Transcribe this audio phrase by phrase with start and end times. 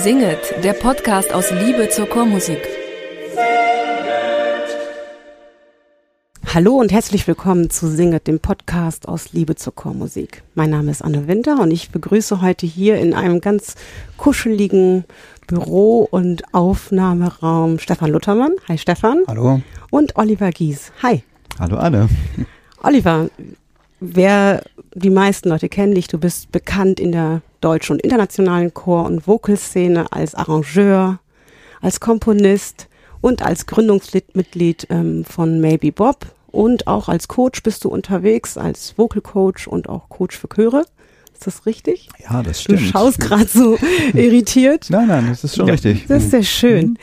[0.00, 2.60] Singet, der Podcast aus Liebe zur Chormusik.
[6.54, 10.44] Hallo und herzlich willkommen zu Singet, dem Podcast aus Liebe zur Chormusik.
[10.54, 13.74] Mein Name ist Anne Winter und ich begrüße heute hier in einem ganz
[14.16, 15.04] kuscheligen
[15.48, 18.52] Büro- und Aufnahmeraum Stefan Luthermann.
[18.68, 19.24] Hi Stefan.
[19.26, 19.62] Hallo.
[19.90, 20.92] Und Oliver Gies.
[21.02, 21.24] Hi.
[21.58, 22.08] Hallo Anne.
[22.84, 23.30] Oliver,
[23.98, 24.62] wer
[24.94, 29.26] die meisten Leute kennen dich, du bist bekannt in der deutschen und internationalen Chor- und
[29.26, 31.18] Vocalszene als Arrangeur,
[31.80, 32.88] als Komponist
[33.20, 38.96] und als Gründungsmitglied ähm, von Maybe Bob und auch als Coach bist du unterwegs, als
[38.96, 40.84] Vocal Coach und auch Coach für Chöre.
[41.32, 42.08] Ist das richtig?
[42.28, 42.80] Ja, das stimmt.
[42.80, 43.78] Du schaust gerade so
[44.14, 44.86] irritiert.
[44.90, 46.06] Nein, nein, das ist schon ja, richtig.
[46.08, 46.98] Das ist sehr schön.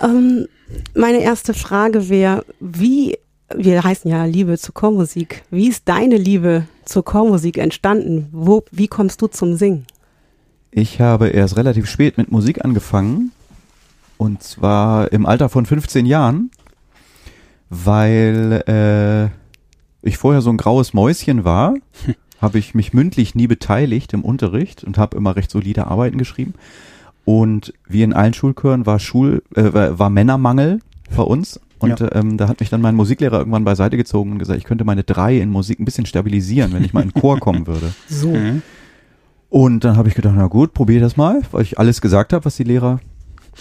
[0.00, 0.46] Ähm,
[0.94, 3.18] meine erste Frage wäre, wie,
[3.54, 8.28] wir heißen ja Liebe zur Chormusik, wie ist deine Liebe zur Chormusik entstanden?
[8.32, 9.86] Wo, wie kommst du zum Singen?
[10.76, 13.30] Ich habe erst relativ spät mit Musik angefangen
[14.18, 16.50] und zwar im Alter von 15 Jahren,
[17.70, 19.26] weil äh,
[20.02, 21.74] ich vorher so ein graues Mäuschen war,
[22.40, 26.54] habe ich mich mündlich nie beteiligt im Unterricht und habe immer recht solide Arbeiten geschrieben.
[27.24, 30.80] Und wie in allen Schulchören war Schul äh, war Männermangel
[31.14, 32.12] bei uns und ja.
[32.16, 35.04] ähm, da hat mich dann mein Musiklehrer irgendwann beiseite gezogen und gesagt, ich könnte meine
[35.04, 37.94] drei in Musik ein bisschen stabilisieren, wenn ich mal in den Chor kommen würde.
[38.08, 38.34] So.
[39.54, 42.44] Und dann habe ich gedacht, na gut, probier das mal, weil ich alles gesagt habe,
[42.44, 42.98] was die Lehrer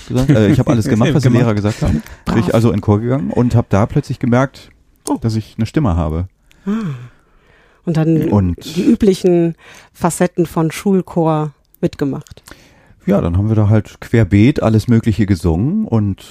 [0.07, 2.01] gesagt äh, Ich habe alles gemacht, was die Lehrer gesagt haben.
[2.25, 4.71] Bin ich also in den Chor gegangen und habe da plötzlich gemerkt,
[5.07, 5.19] oh.
[5.21, 6.29] dass ich eine Stimme habe.
[6.65, 6.71] Ah.
[7.85, 9.53] Und dann und die üblichen
[9.93, 12.41] Facetten von Schulchor mitgemacht.
[13.05, 16.25] Ja, dann haben wir da halt querbeet alles Mögliche gesungen und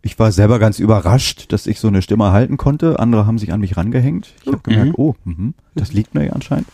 [0.00, 2.98] ich war selber ganz überrascht, dass ich so eine Stimme halten konnte.
[2.98, 4.32] Andere haben sich an mich rangehängt.
[4.40, 5.04] Ich habe gemerkt, mhm.
[5.04, 6.68] oh, mh, das liegt mir ja anscheinend.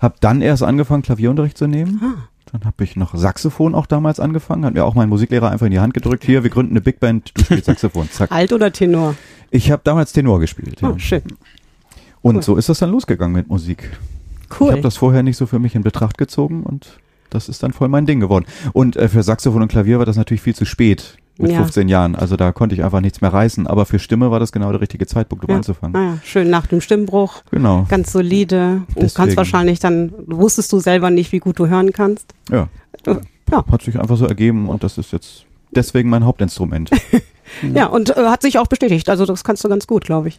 [0.00, 2.00] Hab dann erst angefangen, Klavierunterricht zu nehmen.
[2.02, 2.28] Ah.
[2.52, 4.64] Dann habe ich noch Saxophon auch damals angefangen.
[4.64, 6.24] Hat mir auch mein Musiklehrer einfach in die Hand gedrückt.
[6.24, 8.08] Hier, wir gründen eine Big Band, du spielst Saxophon.
[8.12, 8.32] Zack.
[8.32, 9.14] Alt oder Tenor?
[9.50, 10.78] Ich habe damals Tenor gespielt.
[10.82, 10.98] Oh, ja.
[10.98, 11.22] schön.
[12.22, 12.42] Und cool.
[12.42, 13.96] so ist das dann losgegangen mit Musik.
[14.58, 14.68] Cool.
[14.68, 16.98] Ich habe das vorher nicht so für mich in Betracht gezogen und
[17.30, 18.46] das ist dann voll mein Ding geworden.
[18.72, 21.58] Und äh, für Saxophon und Klavier war das natürlich viel zu spät mit ja.
[21.58, 22.14] 15 Jahren.
[22.14, 23.66] Also da konnte ich einfach nichts mehr reißen.
[23.66, 25.56] Aber für Stimme war das genau der richtige Zeitpunkt, um ja.
[25.56, 25.96] anzufangen.
[25.96, 26.18] Ah, ja.
[26.24, 27.42] Schön nach dem Stimmbruch.
[27.50, 27.86] Genau.
[27.88, 28.82] Ganz solide.
[28.94, 32.34] Du kannst wahrscheinlich dann, wusstest du selber nicht, wie gut du hören kannst.
[32.50, 32.68] Ja.
[33.06, 33.20] ja.
[33.70, 36.90] Hat sich einfach so ergeben und das ist jetzt deswegen mein Hauptinstrument.
[37.74, 39.08] ja, und äh, hat sich auch bestätigt.
[39.08, 40.38] Also das kannst du ganz gut, glaube ich.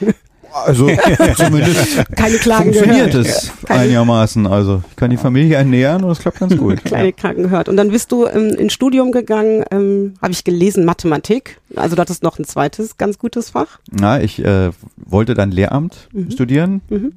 [0.54, 0.88] Also
[1.36, 3.26] zumindest Keine Klagen funktioniert gehört.
[3.26, 4.46] es Keine einigermaßen.
[4.46, 6.84] Also ich kann die Familie ernähren und es klappt ganz gut.
[6.84, 7.68] Kleine Klagen gehört.
[7.68, 11.60] Und dann bist du ähm, ins Studium gegangen, ähm, habe ich gelesen, Mathematik.
[11.74, 13.80] Also du hattest noch ein zweites ganz gutes Fach.
[13.90, 16.30] Na, ich äh, wollte dann Lehramt mhm.
[16.30, 17.12] studieren mhm.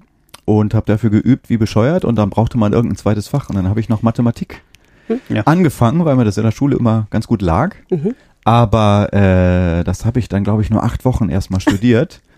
[0.45, 3.69] und habe dafür geübt wie bescheuert und dann brauchte man irgendein zweites Fach und dann
[3.69, 4.61] habe ich noch Mathematik
[5.07, 5.41] mhm.
[5.45, 7.75] angefangen, weil mir das in der Schule immer ganz gut lag.
[7.91, 8.15] Mhm.
[8.43, 12.21] Aber äh, das habe ich dann, glaube ich, nur acht Wochen erstmal studiert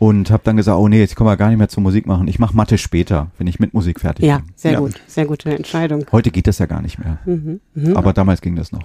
[0.00, 2.26] und habe dann gesagt, oh nee, jetzt kommen wir gar nicht mehr zur Musik machen.
[2.26, 4.46] Ich mache Mathe später, wenn ich mit Musik fertig ja, bin.
[4.56, 6.06] Sehr ja, sehr gut, sehr gute Entscheidung.
[6.10, 7.18] Heute geht das ja gar nicht mehr.
[7.26, 7.98] Mhm, mh.
[7.98, 8.80] Aber damals ging das noch.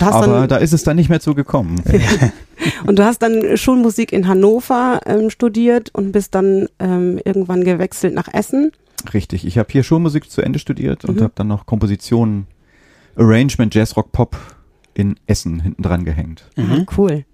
[0.00, 1.82] Aber da ist es dann nicht mehr zu gekommen.
[2.86, 8.14] und du hast dann Schulmusik in Hannover ähm, studiert und bist dann ähm, irgendwann gewechselt
[8.14, 8.70] nach Essen.
[9.12, 11.10] Richtig, ich habe hier Schulmusik zu Ende studiert mhm.
[11.10, 12.46] und habe dann noch Komposition,
[13.16, 14.36] Arrangement, Jazz, Rock, Pop
[14.94, 16.48] in Essen hinten dran gehängt.
[16.54, 16.86] Mhm.
[16.96, 17.24] Cool.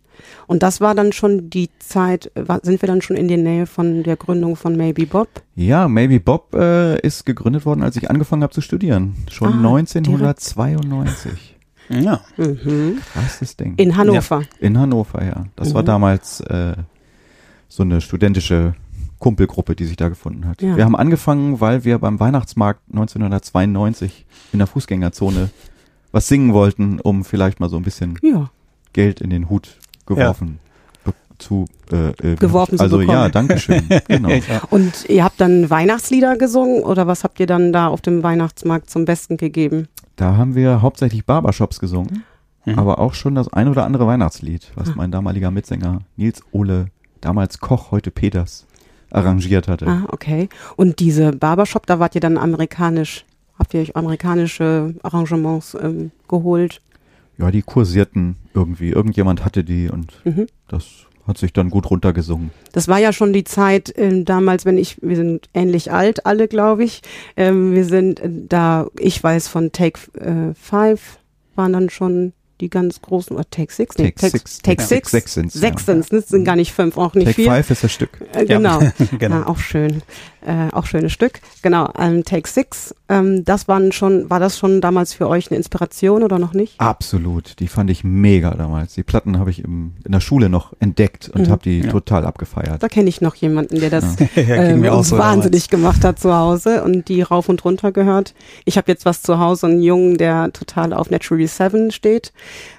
[0.46, 2.30] Und das war dann schon die Zeit,
[2.62, 5.28] sind wir dann schon in der Nähe von der Gründung von Maybe Bob?
[5.54, 9.14] Ja, Maybe Bob äh, ist gegründet worden, als ich angefangen habe zu studieren.
[9.30, 11.22] Schon ah, 1992.
[11.88, 12.04] Direkt.
[12.04, 12.20] Ja.
[12.36, 12.98] Mhm.
[13.12, 13.74] Krasses Ding.
[13.76, 14.40] In Hannover.
[14.40, 15.44] Ja, in Hannover, ja.
[15.56, 15.74] Das mhm.
[15.74, 16.74] war damals äh,
[17.68, 18.74] so eine studentische
[19.18, 20.62] Kumpelgruppe, die sich da gefunden hat.
[20.62, 20.76] Ja.
[20.76, 25.50] Wir haben angefangen, weil wir beim Weihnachtsmarkt 1992 in der Fußgängerzone
[26.12, 28.50] was singen wollten, um vielleicht mal so ein bisschen ja.
[28.92, 30.58] Geld in den Hut geworfen.
[31.06, 31.12] Ja.
[31.38, 33.88] Zu, äh, äh, geworfen Also ja, danke schön.
[34.06, 34.30] genau.
[34.70, 38.88] Und ihr habt dann Weihnachtslieder gesungen oder was habt ihr dann da auf dem Weihnachtsmarkt
[38.88, 39.88] zum Besten gegeben?
[40.14, 42.22] Da haben wir hauptsächlich Barbershops gesungen,
[42.64, 42.78] mhm.
[42.78, 44.92] aber auch schon das ein oder andere Weihnachtslied, was ah.
[44.94, 46.86] mein damaliger Mitsänger Nils Ole,
[47.20, 48.66] damals Koch, heute Peters,
[49.10, 49.86] arrangiert hatte.
[49.88, 50.48] Ah, okay.
[50.76, 53.24] Und diese Barbershop, da wart ihr dann amerikanisch,
[53.58, 56.80] habt ihr euch amerikanische Arrangements ähm, geholt?
[57.42, 58.90] Ja, die kursierten irgendwie.
[58.90, 60.46] Irgendjemand hatte die und mhm.
[60.68, 62.50] das hat sich dann gut runtergesungen.
[62.72, 66.48] Das war ja schon die Zeit äh, damals, wenn ich, wir sind ähnlich alt, alle,
[66.48, 67.02] glaube ich.
[67.36, 71.18] Ähm, wir sind äh, da, ich weiß von Take äh, Five
[71.54, 73.98] waren dann schon die ganz großen, oder Take Six?
[73.98, 74.58] Nee, Take, Six.
[74.62, 75.10] Take, Six.
[75.10, 75.54] Sechs sind's.
[75.54, 77.50] Sechs sind's, das sind gar nicht fünf, auch nicht Take vier.
[77.50, 78.10] Five ist das Stück.
[78.32, 78.78] Äh, genau.
[79.18, 79.36] genau.
[79.40, 80.02] Ja, auch schön.
[80.44, 81.40] Äh, auch schönes Stück.
[81.62, 82.94] Genau, ähm, Take Six.
[83.08, 86.80] Ähm, das waren schon, war das schon damals für euch eine Inspiration oder noch nicht?
[86.80, 87.60] Absolut.
[87.60, 88.94] Die fand ich mega damals.
[88.94, 91.50] Die Platten habe ich im, in der Schule noch entdeckt und Mhm.
[91.50, 91.90] habe die Ja.
[91.90, 92.82] total abgefeiert.
[92.82, 96.82] Da kenne ich noch jemanden, der das Ja, ähm, so wahnsinnig gemacht hat zu Hause
[96.82, 98.34] und die rauf und runter gehört.
[98.64, 102.32] Ich habe jetzt was zu Hause, einen Jungen, der total auf Naturally Seven steht.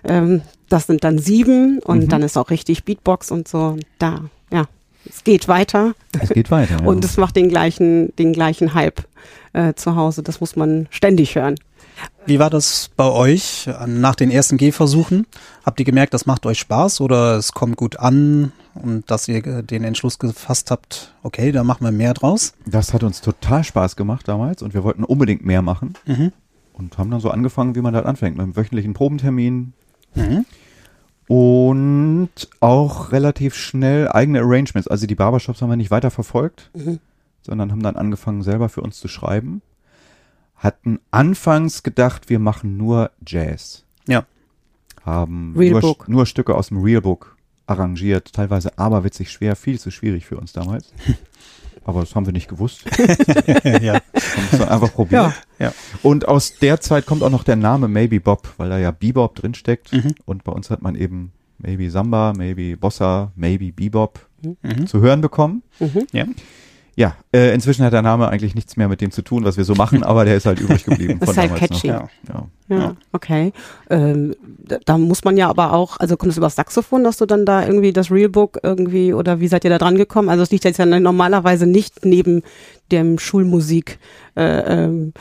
[0.03, 2.09] Ähm, das sind dann sieben und Mhm.
[2.09, 3.77] dann ist auch richtig Beatbox und so.
[3.99, 4.21] Da,
[4.51, 4.65] ja,
[5.07, 6.79] es geht weiter Es geht weiter.
[6.81, 6.85] ja.
[6.85, 9.01] und es macht den gleichen, den gleichen Hype
[9.53, 10.23] äh, zu Hause.
[10.23, 11.55] Das muss man ständig hören.
[12.25, 15.27] Wie war das bei euch nach den ersten Gehversuchen?
[15.63, 19.45] Habt ihr gemerkt, das macht euch Spaß oder es kommt gut an und dass ihr
[19.45, 22.53] äh, den Entschluss gefasst habt, okay, da machen wir mehr draus?
[22.65, 26.31] Das hat uns total Spaß gemacht damals und wir wollten unbedingt mehr machen Mhm.
[26.73, 29.73] Und haben dann so angefangen, wie man halt anfängt, mit einem wöchentlichen Probentermin
[30.15, 30.45] Mhm.
[31.27, 32.29] und
[32.59, 34.87] auch relativ schnell eigene Arrangements.
[34.87, 36.99] Also die Barbershops haben wir nicht weiter verfolgt, Mhm.
[37.41, 39.61] sondern haben dann angefangen, selber für uns zu schreiben.
[40.55, 43.83] Hatten anfangs gedacht, wir machen nur Jazz.
[44.07, 44.25] Ja.
[45.03, 47.35] Haben nur, nur Stücke aus dem Realbook
[47.65, 50.93] arrangiert, teilweise aberwitzig schwer, viel zu schwierig für uns damals.
[51.85, 52.85] Aber das haben wir nicht gewusst.
[53.81, 53.99] ja.
[54.51, 55.33] Haben einfach probiert.
[55.59, 55.65] Ja.
[55.67, 55.73] Ja.
[56.01, 59.35] Und aus der Zeit kommt auch noch der Name Maybe Bob, weil da ja Bebop
[59.35, 59.91] drinsteckt.
[59.91, 60.15] Mhm.
[60.25, 64.19] Und bei uns hat man eben Maybe Samba, Maybe Bossa, Maybe Bebop
[64.61, 64.87] Mhm.
[64.87, 65.63] zu hören bekommen.
[65.79, 66.05] Mhm.
[66.11, 66.25] Ja.
[66.95, 69.63] Ja, äh, inzwischen hat der Name eigentlich nichts mehr mit dem zu tun, was wir
[69.63, 71.87] so machen, aber der ist halt übrig geblieben Das von ist halt catchy.
[71.87, 72.07] Ja.
[72.27, 72.47] Ja.
[72.69, 72.95] Ja, Ja.
[73.13, 73.51] okay.
[73.89, 77.17] Ähm, da, da muss man ja aber auch, also kommt es über das Saxophon, dass
[77.17, 80.29] du dann da irgendwie das Realbook irgendwie oder wie seid ihr da dran gekommen?
[80.29, 82.43] Also es liegt jetzt ja normalerweise nicht neben
[82.91, 83.97] dem Schulmusik
[84.35, 85.13] äh, ähm,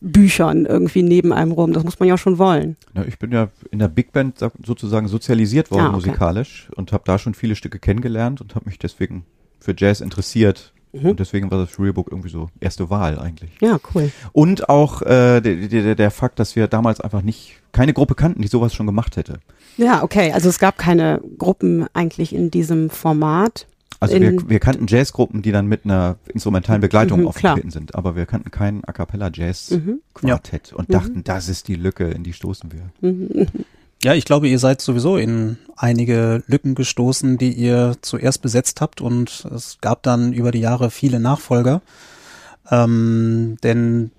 [0.00, 1.72] Büchern irgendwie neben einem rum.
[1.72, 2.76] Das muss man ja schon wollen.
[2.94, 5.94] Ja, ich bin ja in der Big Band so- sozusagen sozialisiert worden Ah, okay.
[5.96, 9.24] musikalisch und habe da schon viele Stücke kennengelernt und habe mich deswegen
[9.60, 10.72] für Jazz interessiert.
[10.92, 11.10] Mhm.
[11.10, 13.50] Und deswegen war das Realbook irgendwie so erste Wahl eigentlich.
[13.60, 14.10] Ja, cool.
[14.32, 18.40] Und auch äh, der, der, der Fakt, dass wir damals einfach nicht keine Gruppe kannten,
[18.40, 19.40] die sowas schon gemacht hätte.
[19.76, 20.32] Ja, okay.
[20.32, 23.66] Also es gab keine Gruppen eigentlich in diesem Format.
[24.00, 28.14] Also wir, wir kannten Jazzgruppen, die dann mit einer instrumentalen Begleitung Mhm, aufgetreten sind, aber
[28.14, 30.00] wir kannten kein A cappella Jazz Mhm.
[30.14, 33.46] Quartett und dachten, das ist die Lücke, in die stoßen wir.
[34.00, 34.06] Mhm.
[34.06, 39.00] Ja, ich glaube, ihr seid sowieso in einige Lücken gestoßen, die ihr zuerst besetzt habt
[39.00, 41.82] und es gab dann über die Jahre viele Nachfolger.
[42.70, 44.10] Ähm, denn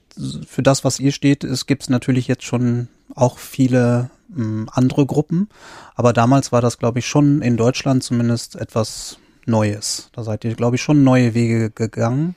[0.47, 5.49] für das, was ihr steht, es gibt natürlich jetzt schon auch viele ähm, andere Gruppen,
[5.95, 10.09] aber damals war das, glaube ich, schon in Deutschland zumindest etwas Neues.
[10.13, 12.35] Da seid ihr, glaube ich, schon neue Wege gegangen.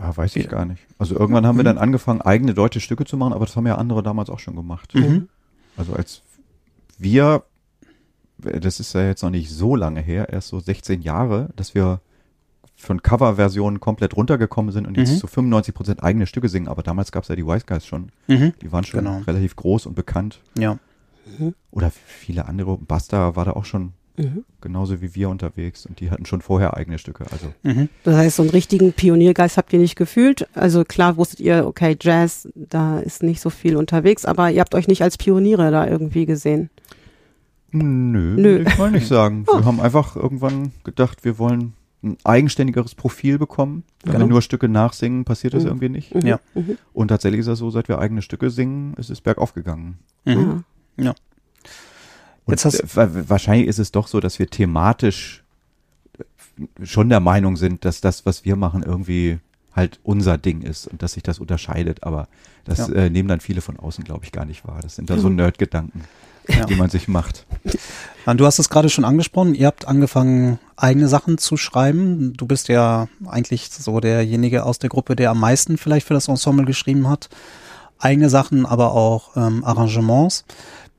[0.00, 0.82] Ja, weiß ich gar nicht.
[0.98, 3.76] Also irgendwann haben wir dann angefangen, eigene deutsche Stücke zu machen, aber das haben ja
[3.76, 4.94] andere damals auch schon gemacht.
[4.94, 5.28] Mhm.
[5.76, 6.22] Also als
[7.02, 7.44] wir,
[8.38, 12.00] das ist ja jetzt noch nicht so lange her, erst so 16 Jahre, dass wir
[12.76, 15.18] von Coverversionen komplett runtergekommen sind und jetzt Mhm.
[15.18, 16.66] zu 95 Prozent eigene Stücke singen.
[16.68, 18.10] Aber damals gab es ja die Wise Guys schon.
[18.26, 18.54] Mhm.
[18.60, 19.18] Die waren schon Genau.
[19.26, 20.40] relativ groß und bekannt.
[20.58, 20.78] Ja.
[21.70, 22.76] Oder viele andere.
[22.78, 24.44] Basta war da auch schon Mhm.
[24.60, 27.24] genauso wie wir unterwegs und die hatten schon vorher eigene Stücke.
[27.32, 27.88] Also Mhm.
[28.04, 30.46] Das heißt, so einen richtigen Pioniergeist habt ihr nicht gefühlt.
[30.54, 34.74] Also klar wusstet ihr, okay, Jazz, da ist nicht so viel unterwegs, aber ihr habt
[34.74, 36.68] euch nicht als Pioniere da irgendwie gesehen.
[37.70, 38.64] Nö, Nö.
[38.66, 39.46] ich mal nicht sagen.
[39.50, 41.72] Wir haben einfach irgendwann gedacht, wir wollen
[42.04, 43.84] ein eigenständigeres Profil bekommen.
[44.04, 44.24] Wenn Genau.
[44.26, 45.68] wir nur Stücke nachsingen, passiert das Mhm.
[45.70, 46.14] irgendwie nicht.
[46.14, 46.26] Mhm.
[46.26, 46.40] Ja.
[46.54, 46.76] Mhm.
[46.92, 49.98] Und tatsächlich ist das so, seit wir eigene Stücke singen, ist es bergauf gegangen.
[50.26, 50.64] Mhm.
[50.98, 51.14] Ja.
[52.44, 55.42] Und Jetzt hast- äh, wa- wahrscheinlich ist es doch so, dass wir thematisch
[56.18, 59.38] äh, schon der Meinung sind, dass das, was wir machen, irgendwie
[59.74, 62.02] halt unser Ding ist und dass sich das unterscheidet.
[62.02, 62.28] Aber
[62.64, 62.94] das Ja.
[62.94, 64.80] äh, nehmen dann viele von außen, glaube ich, gar nicht wahr.
[64.82, 66.02] Das sind dann so Nerd-Gedanken,
[66.48, 66.66] Ja.
[66.66, 67.46] die man sich macht.
[68.26, 72.34] Du hast es gerade schon angesprochen, ihr habt angefangen, eigene Sachen zu schreiben.
[72.36, 76.28] Du bist ja eigentlich so derjenige aus der Gruppe, der am meisten vielleicht für das
[76.28, 77.30] Ensemble geschrieben hat.
[77.98, 80.44] Eigene Sachen, aber auch ähm, Arrangements.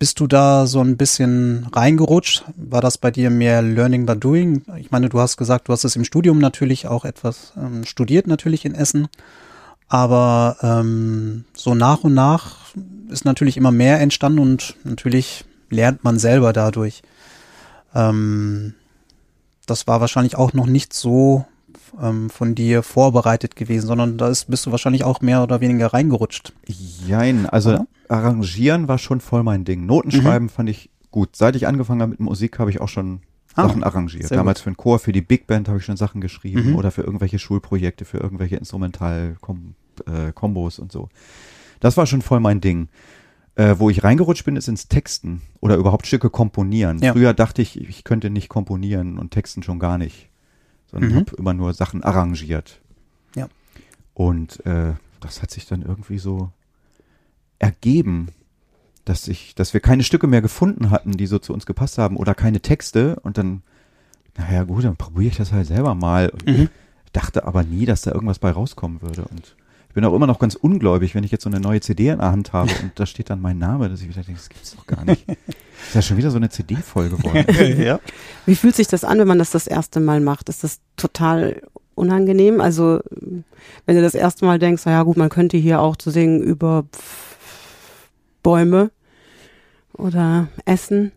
[0.03, 2.43] Bist du da so ein bisschen reingerutscht?
[2.57, 4.61] War das bei dir mehr Learning by Doing?
[4.77, 8.27] Ich meine, du hast gesagt, du hast es im Studium natürlich auch etwas ähm, studiert,
[8.27, 9.07] natürlich in Essen.
[9.87, 12.73] Aber ähm, so nach und nach
[13.07, 17.01] ist natürlich immer mehr entstanden und natürlich lernt man selber dadurch.
[17.95, 18.73] Ähm,
[19.67, 21.45] das war wahrscheinlich auch noch nicht so
[22.01, 25.93] ähm, von dir vorbereitet gewesen, sondern da ist, bist du wahrscheinlich auch mehr oder weniger
[25.93, 26.53] reingerutscht.
[26.65, 27.87] Jein, also Oder?
[28.09, 29.85] arrangieren war schon voll mein Ding.
[29.85, 30.49] Noten Mhm.
[30.49, 31.35] fand ich gut.
[31.35, 33.21] Seit ich angefangen habe mit Musik, habe ich auch schon
[33.55, 34.31] Ah, Sachen arrangiert.
[34.31, 36.75] Damals für den Chor, für die Big Band habe ich schon Sachen geschrieben Mhm.
[36.75, 41.09] oder für irgendwelche Schulprojekte, für irgendwelche Instrumental-Kombos und so.
[41.79, 42.87] Das war schon voll mein Ding.
[43.55, 46.97] Äh, wo ich reingerutscht bin, ist ins Texten oder überhaupt Stücke komponieren.
[46.97, 47.13] Ja.
[47.13, 50.29] Früher dachte ich, ich könnte nicht komponieren und texten schon gar nicht,
[50.93, 51.15] sondern Mhm.
[51.17, 52.79] habe immer nur Sachen arrangiert.
[53.35, 53.47] Ja.
[54.13, 56.51] Und äh, das hat sich dann irgendwie so
[57.59, 58.29] ergeben,
[59.05, 62.15] dass ich, dass wir keine Stücke mehr gefunden hatten, die so zu uns gepasst haben
[62.15, 63.61] oder keine Texte und dann,
[64.37, 66.69] naja gut, dann probiere ich das halt selber mal und Mhm.
[67.11, 69.55] dachte aber nie, dass da irgendwas bei rauskommen würde und
[69.93, 72.17] ich bin auch immer noch ganz ungläubig, wenn ich jetzt so eine neue CD in
[72.17, 74.75] der Hand habe und da steht dann mein Name, dass ich wieder denke, das gibt's
[74.75, 75.23] doch gar nicht.
[75.29, 77.45] ist ja schon wieder so eine CD voll geworden.
[77.79, 77.99] ja.
[78.47, 80.49] Wie fühlt sich das an, wenn man das das erste Mal macht?
[80.49, 81.61] Ist das total
[81.93, 82.59] unangenehm?
[82.59, 83.01] Also,
[83.85, 86.41] wenn du das erste Mal denkst, na ja gut, man könnte hier auch zu singen
[86.41, 86.85] über
[88.41, 88.89] Bäume
[89.93, 91.11] oder Essen.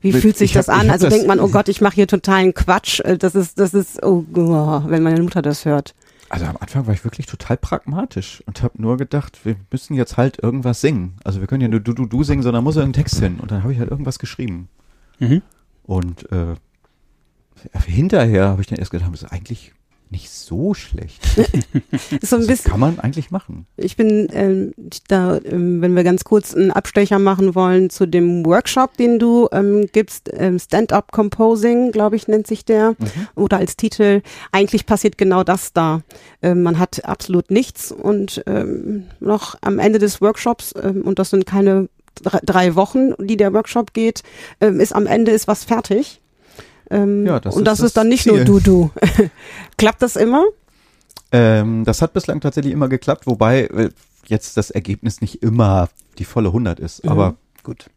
[0.00, 0.88] Wie fühlt sich ich hab- das an?
[0.88, 3.02] Also das- denkt man, oh Gott, ich mache hier totalen Quatsch.
[3.18, 5.94] Das ist, das ist, oh, oh, wenn meine Mutter das hört.
[6.30, 10.16] Also am Anfang war ich wirklich total pragmatisch und habe nur gedacht, wir müssen jetzt
[10.16, 11.16] halt irgendwas singen.
[11.24, 13.38] Also wir können ja nur du, du, du singen, sondern muss irgendein Text hin.
[13.40, 14.68] Und dann habe ich halt irgendwas geschrieben.
[15.18, 15.42] Mhm.
[15.84, 16.54] Und äh,
[17.86, 19.72] hinterher habe ich dann erst gedacht, das ist eigentlich
[20.10, 21.22] nicht so schlecht.
[22.22, 23.66] So ein Das bisschen, kann man eigentlich machen.
[23.76, 24.72] Ich bin ähm,
[25.08, 29.48] da, ähm, wenn wir ganz kurz einen Abstecher machen wollen zu dem Workshop, den du
[29.52, 32.96] ähm, gibst, ähm, Stand-up Composing, glaube ich, nennt sich der,
[33.34, 34.22] oder als Titel.
[34.52, 36.02] Eigentlich passiert genau das da.
[36.42, 41.30] Ähm, man hat absolut nichts und ähm, noch am Ende des Workshops, ähm, und das
[41.30, 41.88] sind keine
[42.22, 44.22] drei, drei Wochen, die der Workshop geht,
[44.60, 46.20] ähm, ist am Ende ist was fertig.
[46.90, 48.44] Ähm, Ja, das und ist das ist dann nicht Ziel.
[48.44, 48.90] nur du, du.
[49.76, 50.44] Klappt das immer?
[51.32, 53.90] Ähm, das hat bislang tatsächlich immer geklappt, wobei äh,
[54.26, 57.04] jetzt das Ergebnis nicht immer die volle 100 ist.
[57.04, 57.10] Mhm.
[57.10, 57.90] Aber Gut.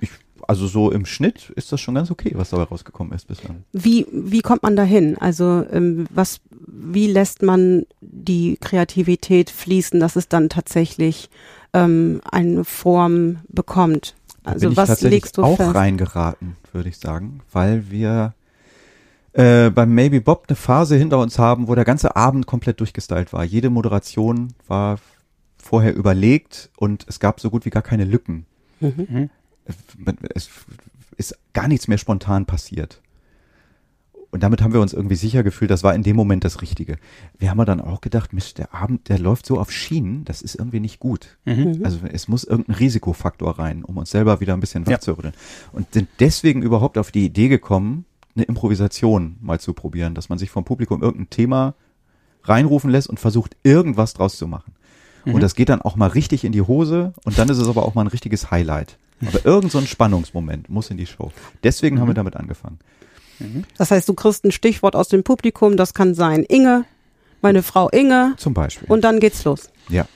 [0.00, 0.10] ich,
[0.46, 3.64] also so im Schnitt ist das schon ganz okay, was dabei rausgekommen ist bislang.
[3.72, 5.18] Wie, wie kommt man dahin?
[5.18, 11.28] Also ähm, was, wie lässt man die Kreativität fließen, dass es dann tatsächlich
[11.72, 14.14] ähm, eine Form bekommt?
[14.42, 15.74] Also was legst du auch fest?
[15.74, 18.34] reingeraten, würde ich sagen, weil wir
[19.32, 23.32] äh, beim Maybe Bob eine Phase hinter uns haben, wo der ganze Abend komplett durchgestylt
[23.32, 23.44] war.
[23.44, 24.98] Jede Moderation war
[25.56, 28.46] vorher überlegt und es gab so gut wie gar keine Lücken.
[28.80, 29.30] Mhm.
[30.34, 30.50] Es
[31.16, 33.00] ist gar nichts mehr spontan passiert.
[34.34, 36.96] Und damit haben wir uns irgendwie sicher gefühlt, das war in dem Moment das Richtige.
[37.38, 40.42] Wir haben aber dann auch gedacht, Mist, der Abend, der läuft so auf Schienen, das
[40.42, 41.38] ist irgendwie nicht gut.
[41.44, 41.82] Mhm.
[41.84, 44.94] Also es muss irgendein Risikofaktor rein, um uns selber wieder ein bisschen Ja.
[44.94, 45.34] wachzurütteln.
[45.72, 50.38] Und sind deswegen überhaupt auf die Idee gekommen, eine Improvisation mal zu probieren, dass man
[50.38, 51.74] sich vom Publikum irgendein Thema
[52.42, 54.72] reinrufen lässt und versucht, irgendwas draus zu machen.
[55.24, 55.34] Mhm.
[55.34, 57.84] Und das geht dann auch mal richtig in die Hose und dann ist es aber
[57.86, 58.98] auch mal ein richtiges Highlight.
[59.24, 61.30] Aber irgend so ein Spannungsmoment muss in die Show.
[61.62, 62.00] Deswegen Mhm.
[62.00, 62.80] haben wir damit angefangen.
[63.78, 66.84] Das heißt, du kriegst ein Stichwort aus dem Publikum, das kann sein Inge,
[67.42, 68.88] meine Frau Inge, Zum Beispiel.
[68.88, 69.70] und dann geht's los.
[69.88, 70.06] Ja.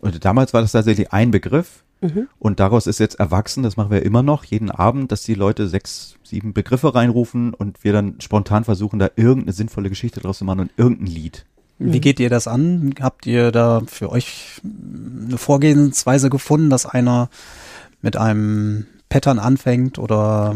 [0.00, 1.82] Und damals war das tatsächlich ein Begriff.
[2.00, 2.28] Mhm.
[2.38, 5.66] Und daraus ist jetzt erwachsen, das machen wir immer noch, jeden Abend, dass die Leute
[5.66, 10.44] sechs, sieben Begriffe reinrufen und wir dann spontan versuchen, da irgendeine sinnvolle Geschichte draus zu
[10.44, 11.46] machen und irgendein Lied.
[11.78, 12.94] Wie geht ihr das an?
[13.00, 17.28] Habt ihr da für euch eine Vorgehensweise gefunden, dass einer
[18.00, 20.54] mit einem Pattern anfängt oder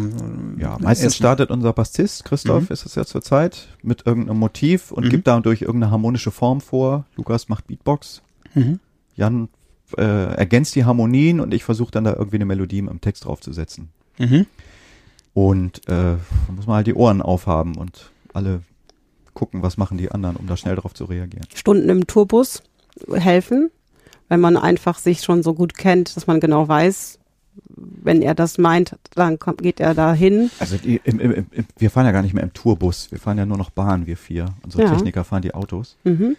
[0.59, 2.73] Ja, meistens erst- startet unser Bassist, Christoph Mhm.
[2.73, 5.11] ist es ja zurzeit, mit irgendeinem Motiv und Mhm.
[5.11, 7.05] gibt dadurch irgendeine harmonische Form vor.
[7.17, 8.23] Lukas macht Beatbox,
[8.55, 8.81] Mhm.
[9.17, 9.49] Jan
[9.99, 10.03] äh,
[10.37, 13.89] ergänzt die Harmonien und ich versuche dann da irgendwie eine Melodie im Text draufzusetzen.
[14.19, 14.47] Mhm.
[15.33, 16.17] Und äh,
[16.47, 18.63] da muss man halt die Ohren aufhaben und alle
[19.35, 21.47] gucken, was machen die anderen, um da schnell drauf zu reagieren.
[21.55, 22.63] Stunden im Tourbus
[23.13, 23.71] helfen,
[24.29, 27.19] wenn man einfach sich schon so gut kennt, dass man genau weiß,
[28.03, 30.51] wenn er das meint, dann kommt, geht er dahin.
[30.59, 31.47] Also die, im, im, im,
[31.79, 34.17] wir fahren ja gar nicht mehr im Tourbus, wir fahren ja nur noch Bahn, wir
[34.17, 34.47] vier.
[34.63, 34.91] Unsere Ja.
[34.91, 35.97] Techniker fahren die Autos.
[36.05, 36.37] Mhm.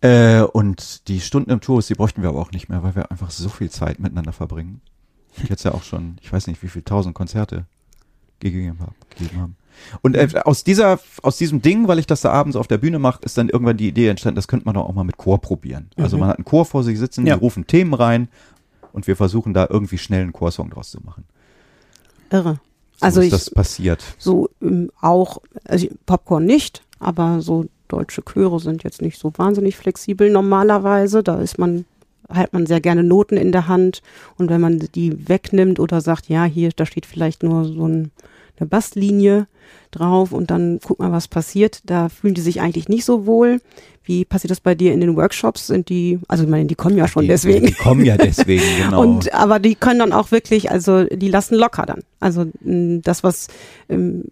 [0.00, 3.10] Äh, und die Stunden im Tourbus, die bräuchten wir aber auch nicht mehr, weil wir
[3.10, 4.80] einfach so viel Zeit miteinander verbringen.
[5.38, 7.64] Und jetzt ja auch schon, ich weiß nicht, wie viel tausend Konzerte
[8.40, 8.94] gegeben haben.
[9.16, 9.56] Gegeben haben.
[10.02, 13.00] Und äh, aus dieser, aus diesem Ding, weil ich das da abends auf der Bühne
[13.00, 15.40] mache, ist dann irgendwann die Idee entstanden, das könnte man doch auch mal mit Chor
[15.40, 15.90] probieren.
[15.96, 16.20] Also Mhm.
[16.20, 17.34] man hat einen Chor vor sich sitzen, Ja.
[17.34, 18.28] die rufen Themen rein
[18.94, 21.24] und wir versuchen da irgendwie schnell einen Chorsong draus zu machen.
[22.30, 22.60] Irre.
[22.96, 24.04] So Also ist ich, das passiert.
[24.18, 29.76] so ähm, auch, also Popcorn nicht, aber so deutsche Chöre sind jetzt nicht so wahnsinnig
[29.76, 31.24] flexibel normalerweise.
[31.24, 31.84] Da ist man,
[32.28, 34.00] hat man sehr gerne Noten in der Hand
[34.38, 38.12] und wenn man die wegnimmt oder sagt, ja, hier, da steht vielleicht nur so ein,
[38.58, 39.46] eine Basslinie
[39.90, 41.80] drauf und dann guck mal, was passiert.
[41.84, 43.60] Da fühlen die sich eigentlich nicht so wohl.
[44.02, 45.68] Wie passiert das bei dir in den Workshops?
[45.68, 47.66] Sind die, also ich meine, die kommen ja schon die, deswegen.
[47.66, 49.00] Die kommen ja deswegen, genau.
[49.00, 52.02] Und aber die können dann auch wirklich, also die lassen locker dann.
[52.20, 53.48] Also das, was
[53.88, 54.24] ähm,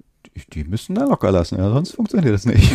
[0.54, 2.72] die, müssen da locker lassen, ja, sonst funktioniert das nicht.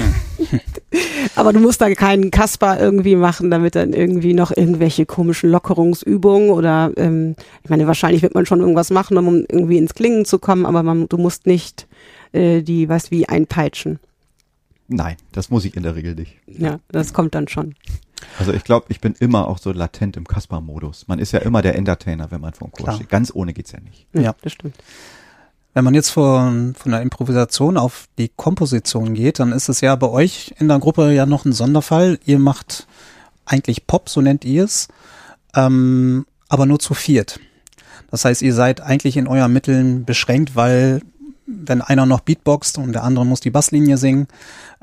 [1.36, 6.50] Aber du musst da keinen Kasper irgendwie machen, damit dann irgendwie noch irgendwelche komischen Lockerungsübungen
[6.50, 10.40] oder ähm, ich meine, wahrscheinlich wird man schon irgendwas machen, um irgendwie ins Klingen zu
[10.40, 11.88] kommen, aber man, du musst nicht
[12.32, 14.00] äh, die, was wie einpeitschen.
[14.88, 16.38] Nein, das muss ich in der Regel nicht.
[16.48, 17.76] Ja, das kommt dann schon.
[18.40, 21.08] Also ich glaube, ich bin immer auch so latent im Kasper-Modus.
[21.08, 23.10] Man ist ja immer der Entertainer, wenn man vor dem Chor steht.
[23.10, 24.08] Ganz ohne geht's ja nicht.
[24.14, 24.76] Ja, das stimmt.
[25.78, 29.96] Wenn man jetzt von, von der Improvisation auf die Komposition geht, dann ist es ja
[29.96, 32.18] bei euch in der Gruppe ja noch ein Sonderfall.
[32.26, 32.88] Ihr macht
[33.46, 34.88] eigentlich Pop, so nennt ihr es,
[35.56, 37.40] ähm, aber nur zu viert.
[38.10, 41.04] Das heißt, ihr seid eigentlich in euren Mitteln beschränkt, weil
[41.46, 44.28] wenn einer noch Beatboxt und der andere muss die Basslinie singen,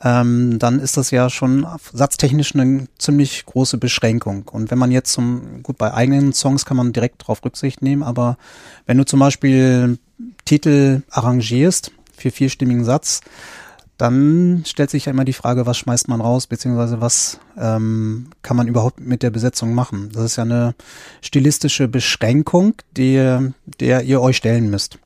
[0.01, 4.47] ähm, dann ist das ja schon satztechnisch eine ziemlich große Beschränkung.
[4.49, 8.05] Und wenn man jetzt zum, gut, bei eigenen Songs kann man direkt drauf Rücksicht nehmen,
[8.05, 8.39] aber
[8.87, 9.99] wenn du zum Beispiel
[10.45, 13.21] Titel arrangierst für vierstimmigen Satz,
[13.97, 18.57] dann stellt sich ja immer die Frage, was schmeißt man raus, beziehungsweise was ähm, kann
[18.57, 20.11] man überhaupt mit der Besetzung machen.
[20.13, 20.75] Das ist ja eine
[21.21, 23.39] stilistische Beschränkung, die,
[23.81, 24.99] der ihr euch stellen müsst.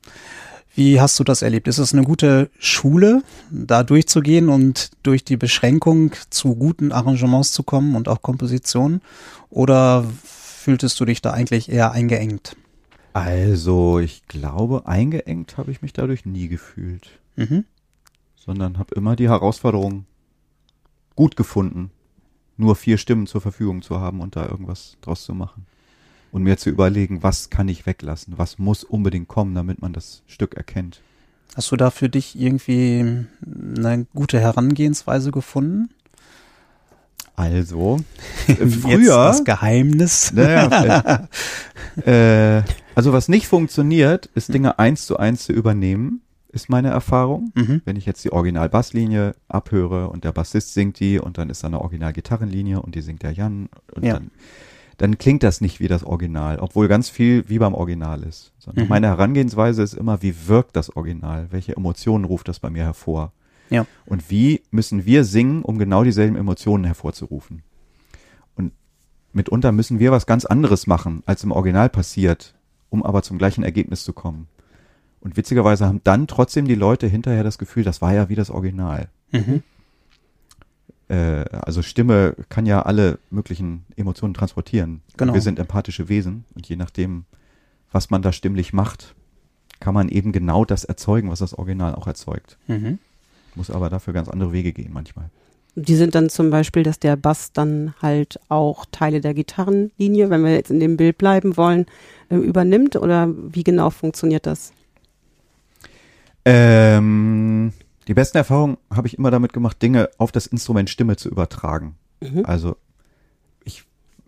[0.73, 1.67] Wie hast du das erlebt?
[1.67, 7.63] Ist es eine gute Schule, da durchzugehen und durch die Beschränkung zu guten Arrangements zu
[7.63, 9.01] kommen und auch Kompositionen?
[9.49, 12.55] Oder fühltest du dich da eigentlich eher eingeengt?
[13.13, 17.19] Also, ich glaube, eingeengt habe ich mich dadurch nie gefühlt.
[17.35, 17.65] Mhm.
[18.35, 20.05] Sondern habe immer die Herausforderung
[21.15, 21.91] gut gefunden,
[22.57, 25.65] nur vier Stimmen zur Verfügung zu haben und da irgendwas draus zu machen
[26.31, 30.23] und mir zu überlegen, was kann ich weglassen, was muss unbedingt kommen, damit man das
[30.27, 31.01] Stück erkennt.
[31.55, 33.25] Hast du da für dich irgendwie
[33.77, 35.89] eine gute Herangehensweise gefunden?
[37.35, 37.99] Also,
[38.45, 39.25] früher.
[39.25, 40.31] das Geheimnis.
[40.33, 41.27] Naja,
[42.05, 42.63] äh, äh,
[42.99, 47.53] also was nicht funktioniert, ist Dinge eins zu eins zu übernehmen, ist meine Erfahrung.
[47.55, 47.81] Mhm.
[47.85, 51.67] Wenn ich jetzt die Original-Basslinie abhöre und der Bassist singt die und dann ist da
[51.67, 54.15] eine Original-Gitarrenlinie und die singt der Jan und ja.
[54.15, 54.31] dann
[54.97, 58.51] dann klingt das nicht wie das Original, obwohl ganz viel wie beim Original ist.
[58.59, 58.89] Sondern mhm.
[58.89, 61.47] meine Herangehensweise ist immer, wie wirkt das Original?
[61.51, 63.31] Welche Emotionen ruft das bei mir hervor?
[63.69, 63.85] Ja.
[64.05, 67.63] Und wie müssen wir singen, um genau dieselben Emotionen hervorzurufen?
[68.55, 68.73] Und
[69.31, 72.55] mitunter müssen wir was ganz anderes machen, als im Original passiert,
[72.89, 74.47] um aber zum gleichen Ergebnis zu kommen.
[75.21, 78.49] Und witzigerweise haben dann trotzdem die Leute hinterher das Gefühl, das war ja wie das
[78.49, 79.09] Original.
[79.31, 79.63] Mhm
[81.09, 85.01] äh, also Stimme kann ja alle möglichen Emotionen transportieren.
[85.17, 85.33] Genau.
[85.33, 87.25] Wir sind empathische Wesen und je nachdem,
[87.91, 89.15] was man da stimmlich macht,
[89.79, 92.57] kann man eben genau das erzeugen, was das Original auch erzeugt.
[92.67, 92.99] Mhm.
[93.55, 95.29] Muss aber dafür ganz andere Wege gehen manchmal.
[95.81, 100.43] Die sind dann zum Beispiel, dass der Bass dann halt auch Teile der Gitarrenlinie, wenn
[100.43, 101.85] wir jetzt in dem Bild bleiben wollen,
[102.29, 104.73] äh, übernimmt oder wie genau funktioniert das?
[106.43, 107.71] Ähm,
[108.07, 111.95] die besten Erfahrungen habe ich immer damit gemacht, Dinge auf das Instrument Stimme zu übertragen.
[112.21, 112.43] Mhm.
[112.45, 112.75] Also
[113.63, 113.85] ich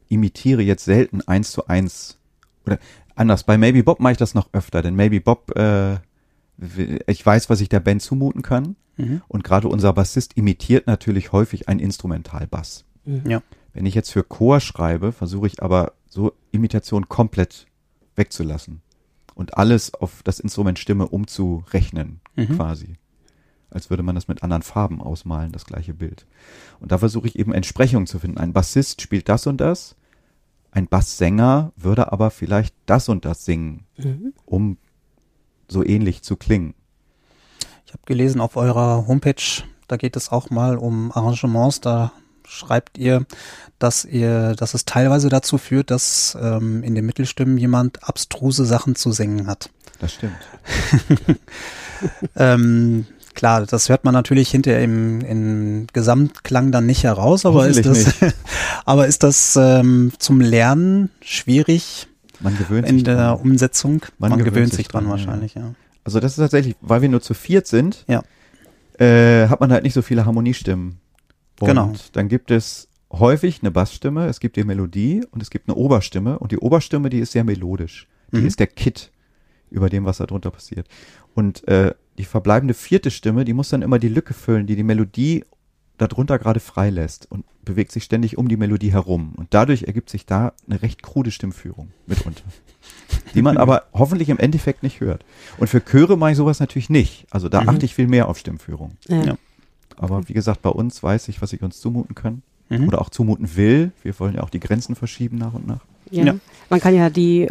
[0.08, 2.18] imitiere jetzt selten eins zu eins
[2.66, 2.80] oder
[3.16, 3.44] anders.
[3.44, 5.96] Bei Maybe Bob mache ich das noch öfter, denn Maybe Bob, äh,
[7.08, 8.76] ich weiß, was ich der Band zumuten kann.
[9.02, 9.22] Mhm.
[9.28, 12.86] Und gerade unser Bassist imitiert natürlich häufig einen Instrumentalbass.
[13.06, 13.30] Mhm.
[13.30, 13.42] Ja.
[13.74, 17.68] Wenn ich jetzt für Chor schreibe, versuche ich aber so Imitation komplett
[18.16, 18.82] wegzulassen
[19.34, 22.58] und alles auf das Instrument Stimme umzurechnen, mhm.
[22.58, 22.96] quasi
[23.72, 26.28] als würde man das mit anderen Farben ausmalen, das gleiche Bild.
[26.80, 28.38] Und da versuche ich eben Entsprechungen zu finden.
[28.38, 29.96] Ein Bassist spielt das und das,
[30.72, 34.34] ein Basssänger würde aber vielleicht das und das singen, mhm.
[34.46, 34.78] um
[35.68, 36.74] so ähnlich zu klingen.
[37.91, 42.13] Ich habe gelesen auf eurer Homepage, da geht es auch mal um Arrangements, da
[42.47, 43.25] schreibt ihr,
[43.80, 48.95] dass ihr, dass es teilweise dazu führt, dass ähm, in den Mittelstimmen jemand abstruse Sachen
[48.95, 49.71] zu singen hat.
[49.99, 50.38] Das stimmt.
[52.38, 57.86] ähm, Klar, das hört man natürlich hinterher im, im Gesamtklang dann nicht heraus, aber ist
[57.86, 58.13] das,
[58.86, 62.08] aber ist das ähm, zum Lernen schwierig?
[62.39, 63.39] Man gewöhnt in sich der dran.
[63.39, 64.06] Umsetzung.
[64.17, 65.62] Man, man gewöhnt, gewöhnt, sich dran, dran wahrscheinlich, ja.
[65.62, 65.75] ja.
[66.04, 68.24] Also das ist tatsächlich, weil wir nur zu viert sind, ja.
[69.00, 71.00] äh, hat man halt nicht so viele Harmoniestimmen.
[71.60, 71.94] Und genau.
[72.14, 76.40] Dann gibt es häufig eine Bassstimme, es gibt die Melodie und es gibt eine Oberstimme
[76.40, 78.08] und die Oberstimme, die ist sehr melodisch.
[78.32, 78.48] Die mhm.
[78.48, 79.12] ist der Kit
[79.70, 80.88] über dem, was da drunter passiert.
[81.34, 84.84] Und äh, die verbleibende vierte Stimme, die muss dann immer die Lücke füllen, die die
[84.84, 85.46] Melodie
[86.02, 89.34] darunter gerade freilässt und bewegt sich ständig um die Melodie herum.
[89.36, 92.44] Und dadurch ergibt sich da eine recht krude Stimmführung mitunter.
[93.36, 95.24] die man aber hoffentlich im Endeffekt nicht hört.
[95.58, 97.28] Und für Chöre mache ich sowas natürlich nicht.
[97.30, 97.70] Also da mhm.
[97.70, 98.98] achte ich viel mehr auf Stimmführung.
[99.08, 99.24] Ja.
[99.24, 99.38] ja.
[99.98, 102.42] Aber wie gesagt, bei uns weiß ich, was ich uns zumuten kann.
[102.70, 102.88] Mhm.
[102.88, 103.92] Oder auch zumuten will.
[104.02, 105.86] Wir wollen ja auch die Grenzen verschieben nach und nach.
[106.12, 106.26] Ja.
[106.26, 106.36] ja.
[106.69, 107.50] Man kann ja die,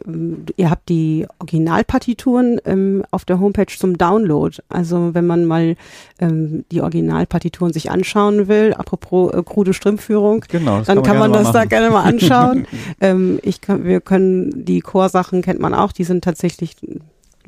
[0.56, 4.56] ihr habt die Originalpartituren ähm, auf der Homepage zum Download.
[4.70, 5.76] Also wenn man mal
[6.20, 11.18] ähm, die Originalpartituren sich anschauen will, apropos äh, krude Strömführung, genau, dann kann man, kann
[11.18, 12.66] man das da gerne mal anschauen.
[13.02, 16.76] ähm, ich kann, wir können die Chorsachen kennt man auch, die sind tatsächlich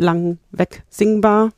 [0.02, 1.50] lang weg singbar.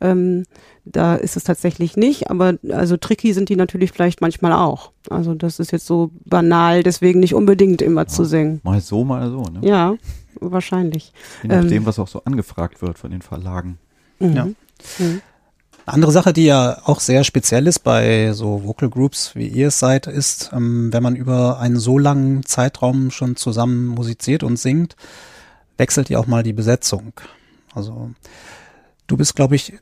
[0.00, 0.44] Ähm,
[0.84, 4.92] da ist es tatsächlich nicht, aber also tricky sind die natürlich vielleicht manchmal auch.
[5.10, 8.60] Also das ist jetzt so banal, deswegen nicht unbedingt immer ja, zu singen.
[8.62, 9.60] Mal so, mal so, ne?
[9.62, 9.94] Ja,
[10.40, 11.12] wahrscheinlich.
[11.42, 13.78] Je nachdem, ähm, was auch so angefragt wird von den Verlagen.
[14.18, 14.32] Mhm.
[14.32, 14.44] Ja.
[14.44, 15.20] Mhm.
[15.88, 19.68] Eine andere Sache, die ja auch sehr speziell ist bei so Vocal Groups, wie ihr
[19.68, 24.58] es seid, ist, ähm, wenn man über einen so langen Zeitraum schon zusammen musiziert und
[24.58, 24.96] singt,
[25.78, 27.14] wechselt ja auch mal die Besetzung.
[27.74, 28.10] Also
[29.06, 29.74] du bist, glaube ich,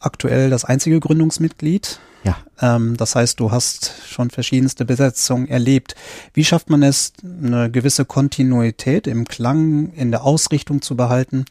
[0.00, 2.00] aktuell das einzige Gründungsmitglied.
[2.24, 2.36] Ja.
[2.60, 5.94] Ähm, das heißt, du hast schon verschiedenste Besetzungen erlebt.
[6.34, 11.44] Wie schafft man es, eine gewisse Kontinuität im Klang, in der Ausrichtung zu behalten?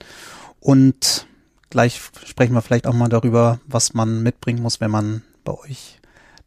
[0.60, 1.28] Und
[1.70, 6.00] gleich sprechen wir vielleicht auch mal darüber, was man mitbringen muss, wenn man bei euch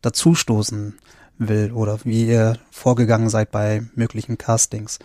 [0.02, 0.94] dazustoßen
[1.38, 4.98] will oder wie ihr vorgegangen seid bei möglichen Castings.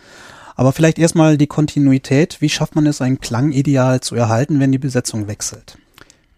[0.60, 2.42] Aber vielleicht erstmal die Kontinuität.
[2.42, 5.78] Wie schafft man es, ein Klangideal zu erhalten, wenn die Besetzung wechselt?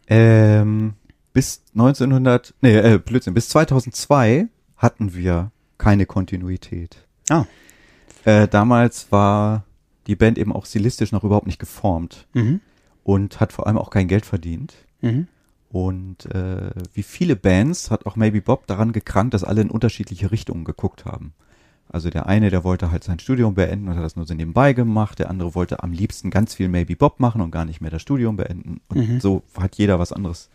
[0.05, 0.93] Ähm,
[1.33, 6.97] bis 1900, nee, äh, Blödsinn, bis 2002 hatten wir keine Kontinuität.
[7.31, 7.45] Ah.
[8.23, 9.63] Äh, damals war
[10.05, 12.59] die Band eben auch stilistisch noch überhaupt nicht geformt mhm.
[13.03, 14.75] und hat vor allem auch kein Geld verdient.
[15.01, 15.29] Mhm.
[15.71, 20.29] Und äh, wie viele Bands hat auch Maybe Bob daran gekrankt, dass alle in unterschiedliche
[20.29, 21.33] Richtungen geguckt haben.
[21.93, 24.71] Also der eine, der wollte halt sein Studium beenden und hat das nur so nebenbei
[24.71, 25.19] gemacht.
[25.19, 28.01] Der andere wollte am liebsten ganz viel Maybe Bob machen und gar nicht mehr das
[28.01, 28.79] Studium beenden.
[28.87, 29.19] Und mhm.
[29.19, 30.49] so hat jeder was anderes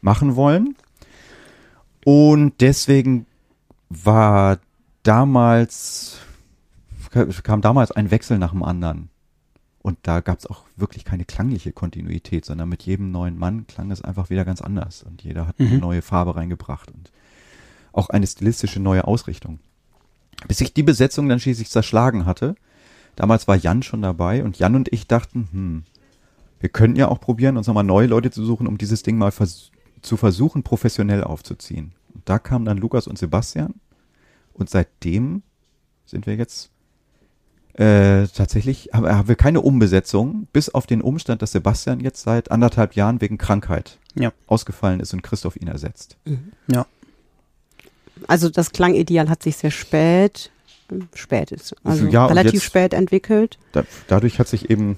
[0.00, 0.76] machen wollen.
[2.04, 3.26] Und deswegen
[3.88, 4.58] war
[5.02, 6.18] damals,
[7.42, 9.10] kam damals ein Wechsel nach dem anderen.
[9.82, 13.90] Und da gab es auch wirklich keine klangliche Kontinuität, sondern mit jedem neuen Mann klang
[13.90, 15.02] es einfach wieder ganz anders.
[15.02, 15.66] Und jeder hat mhm.
[15.66, 17.10] eine neue Farbe reingebracht und
[17.92, 19.58] auch eine stilistische neue Ausrichtung
[20.48, 22.54] bis sich die Besetzung dann schließlich zerschlagen hatte.
[23.16, 25.82] Damals war Jan schon dabei und Jan und ich dachten, hm,
[26.60, 29.30] wir könnten ja auch probieren, uns nochmal neue Leute zu suchen, um dieses Ding mal
[29.30, 29.70] vers
[30.02, 31.92] zu versuchen, professionell aufzuziehen.
[32.14, 33.74] Und da kamen dann Lukas und Sebastian
[34.54, 35.42] und seitdem
[36.06, 36.70] sind wir jetzt
[37.74, 42.50] äh, tatsächlich, haben, haben wir keine Umbesetzung, bis auf den Umstand, dass Sebastian jetzt seit
[42.50, 44.32] anderthalb Jahren wegen Krankheit ja.
[44.46, 46.16] ausgefallen ist und Christoph ihn ersetzt.
[46.24, 46.52] Mhm.
[46.66, 46.86] Ja
[48.26, 50.50] also das Klangideal hat sich sehr spät,
[51.14, 53.58] spät ist, also ja, relativ spät entwickelt.
[53.72, 54.96] Da, dadurch hat sich eben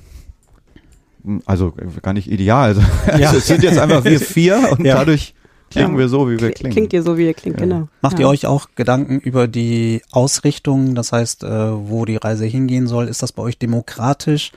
[1.47, 2.69] also gar nicht ideal.
[2.69, 3.29] Also, ja.
[3.29, 4.97] also es sind jetzt einfach wir vier und ja.
[4.97, 5.35] dadurch
[5.71, 5.99] klingen ja.
[5.99, 6.73] wir so, wie wir klingen.
[6.73, 7.89] Klingt ihr so, wie ihr klingt, genau.
[8.01, 12.87] Macht ihr euch auch Gedanken über die Ausrichtung, das heißt, äh, wo die Reise hingehen
[12.87, 13.09] soll?
[13.09, 14.53] Ist das bei euch demokratisch?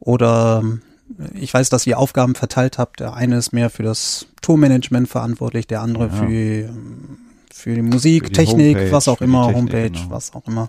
[0.00, 0.62] Oder
[1.34, 3.00] ich weiß, dass ihr Aufgaben verteilt habt.
[3.00, 6.70] Der eine ist mehr für das Tourmanagement verantwortlich, der andere für
[7.62, 10.10] für die Musik, für die Technik, Homepage, was auch immer, Technik, Homepage, genau.
[10.10, 10.68] was auch immer.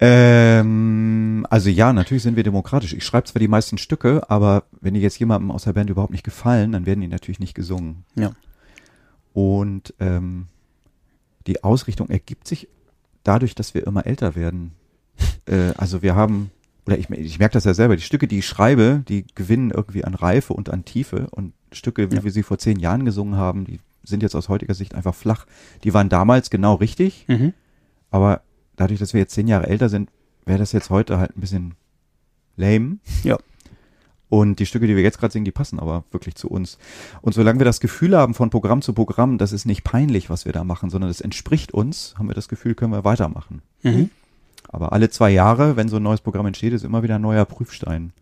[0.00, 2.92] Ähm, also ja, natürlich sind wir demokratisch.
[2.92, 6.12] Ich schreibe zwar die meisten Stücke, aber wenn die jetzt jemandem aus der Band überhaupt
[6.12, 8.04] nicht gefallen, dann werden die natürlich nicht gesungen.
[8.14, 8.32] Ja.
[9.32, 10.46] Und ähm,
[11.46, 12.68] die Ausrichtung ergibt sich
[13.24, 14.72] dadurch, dass wir immer älter werden.
[15.46, 16.50] äh, also wir haben,
[16.86, 20.04] oder ich, ich merke das ja selber, die Stücke, die ich schreibe, die gewinnen irgendwie
[20.04, 21.26] an Reife und an Tiefe.
[21.30, 22.24] Und Stücke, wie ja.
[22.24, 25.46] wir sie vor zehn Jahren gesungen haben, die sind jetzt aus heutiger Sicht einfach flach.
[25.84, 27.54] Die waren damals genau richtig, mhm.
[28.10, 28.42] aber
[28.76, 30.10] dadurch, dass wir jetzt zehn Jahre älter sind,
[30.44, 31.74] wäre das jetzt heute halt ein bisschen
[32.56, 32.98] lame.
[33.22, 33.38] Ja.
[34.30, 36.78] Und die Stücke, die wir jetzt gerade singen, die passen aber wirklich zu uns.
[37.22, 40.44] Und solange wir das Gefühl haben von Programm zu Programm, das ist nicht peinlich, was
[40.44, 43.62] wir da machen, sondern es entspricht uns, haben wir das Gefühl, können wir weitermachen.
[43.82, 44.10] Mhm.
[44.68, 47.46] Aber alle zwei Jahre, wenn so ein neues Programm entsteht, ist immer wieder ein neuer
[47.46, 48.12] Prüfstein.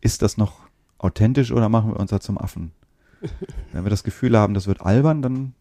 [0.00, 0.60] Ist das noch
[0.96, 2.72] authentisch oder machen wir uns da zum Affen?
[3.72, 5.54] Wenn wir das Gefühl haben, das wird albern, dann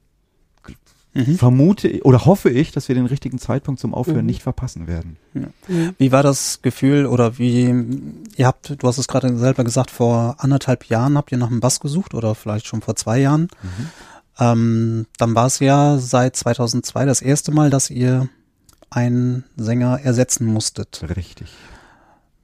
[1.13, 1.35] mhm.
[1.35, 4.27] vermute oder hoffe ich, dass wir den richtigen Zeitpunkt zum Aufhören mhm.
[4.27, 5.17] nicht verpassen werden.
[5.33, 5.47] Ja.
[5.97, 7.73] Wie war das Gefühl oder wie,
[8.35, 11.59] ihr habt, du hast es gerade selber gesagt, vor anderthalb Jahren habt ihr nach einem
[11.59, 13.43] Bass gesucht oder vielleicht schon vor zwei Jahren.
[13.61, 13.89] Mhm.
[14.39, 18.29] Ähm, dann war es ja seit 2002 das erste Mal, dass ihr
[18.89, 21.03] einen Sänger ersetzen musstet.
[21.15, 21.49] Richtig.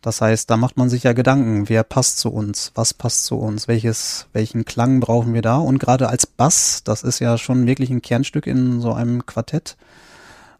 [0.07, 3.35] Das heißt, da macht man sich ja Gedanken, wer passt zu uns, was passt zu
[3.35, 5.57] uns, welches, welchen Klang brauchen wir da?
[5.57, 9.75] Und gerade als Bass, das ist ja schon wirklich ein Kernstück in so einem Quartett,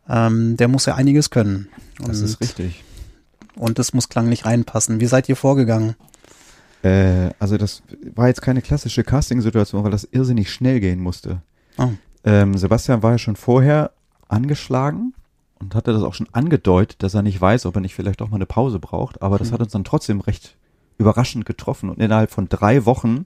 [0.10, 1.70] ähm, der muss ja einiges können.
[2.00, 2.84] Und, das ist richtig.
[3.56, 5.00] Und das muss klanglich reinpassen.
[5.00, 5.96] Wie seid ihr vorgegangen?
[6.84, 7.84] Äh, also das
[8.16, 11.42] war jetzt keine klassische Casting-Situation, weil das irrsinnig schnell gehen musste.
[11.78, 11.92] Oh.
[12.26, 13.92] Ähm, Sebastian war ja schon vorher
[14.28, 15.14] angeschlagen
[15.60, 18.30] und hatte das auch schon angedeutet, dass er nicht weiß, ob er nicht vielleicht auch
[18.30, 19.22] mal eine Pause braucht.
[19.22, 19.54] Aber das mhm.
[19.54, 20.56] hat uns dann trotzdem recht
[20.98, 21.90] überraschend getroffen.
[21.90, 23.26] Und innerhalb von drei Wochen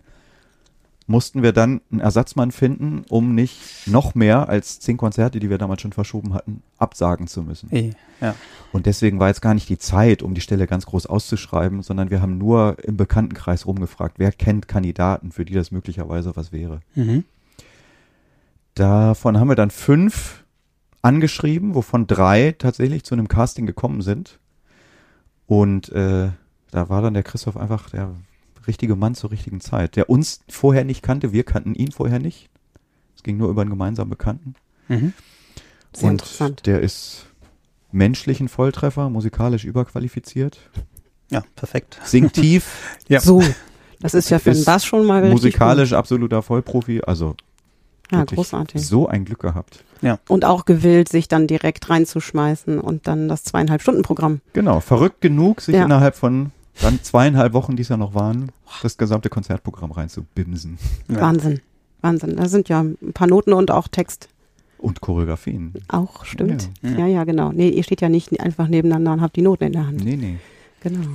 [1.07, 5.57] mussten wir dann einen Ersatzmann finden, um nicht noch mehr als zehn Konzerte, die wir
[5.57, 7.69] damals schon verschoben hatten, absagen zu müssen.
[7.75, 7.91] E,
[8.21, 8.35] ja.
[8.71, 12.09] Und deswegen war jetzt gar nicht die Zeit, um die Stelle ganz groß auszuschreiben, sondern
[12.09, 16.79] wir haben nur im Bekanntenkreis rumgefragt, wer kennt Kandidaten, für die das möglicherweise was wäre.
[16.95, 17.25] Mhm.
[18.75, 20.40] Davon haben wir dann fünf
[21.01, 24.39] angeschrieben, wovon drei tatsächlich zu einem Casting gekommen sind.
[25.47, 26.29] Und äh,
[26.71, 28.15] da war dann der Christoph einfach der
[28.67, 32.49] richtige Mann zur richtigen Zeit, der uns vorher nicht kannte, wir kannten ihn vorher nicht.
[33.15, 34.55] Es ging nur über einen gemeinsamen Bekannten.
[34.87, 35.13] Mhm.
[35.93, 36.65] Sehr Und interessant.
[36.65, 37.25] der ist
[37.91, 40.59] menschlich ein Volltreffer, musikalisch überqualifiziert.
[41.29, 41.99] Ja, perfekt.
[42.03, 42.97] Singt tief.
[43.07, 43.19] ja.
[43.19, 43.43] So.
[43.99, 45.97] Das ist ja für ist das schon mal musikalisch gut.
[45.97, 47.01] absoluter Vollprofi.
[47.05, 47.35] Also
[48.11, 48.85] ja, großartig.
[48.85, 49.83] So ein Glück gehabt.
[50.01, 50.19] Ja.
[50.27, 54.41] Und auch gewillt, sich dann direkt reinzuschmeißen und dann das zweieinhalb Stunden Programm.
[54.53, 55.85] Genau, verrückt genug, sich ja.
[55.85, 60.77] innerhalb von dann zweieinhalb Wochen, die es ja noch waren, das gesamte Konzertprogramm reinzubimsen.
[61.07, 61.21] Ja.
[61.21, 61.61] Wahnsinn,
[62.01, 62.37] Wahnsinn.
[62.37, 64.29] Da sind ja ein paar Noten und auch Text.
[64.77, 65.73] Und Choreografien.
[65.89, 66.69] Auch, stimmt.
[66.81, 67.51] Ja, ja, ja, ja genau.
[67.51, 70.03] Nee, ihr steht ja nicht einfach nebeneinander und habt die Noten in der Hand.
[70.03, 70.37] Nee, nee.
[70.81, 71.07] Genau.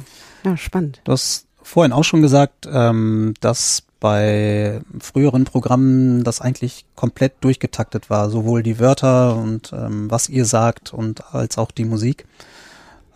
[0.44, 1.00] Ja, spannend.
[1.02, 8.08] Du hast vorhin auch schon gesagt, ähm, dass bei früheren Programmen das eigentlich komplett durchgetaktet
[8.08, 12.24] war, sowohl die Wörter und ähm, was ihr sagt und als auch die Musik.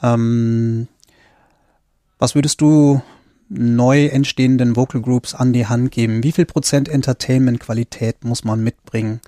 [0.03, 0.89] Ähm,
[2.19, 3.03] was würdest du
[3.49, 6.25] neu entstehenden Vocal Groups an die Hand geben?
[6.25, 9.21] Wie viel Prozent Entertainment-Qualität muss man mitbringen,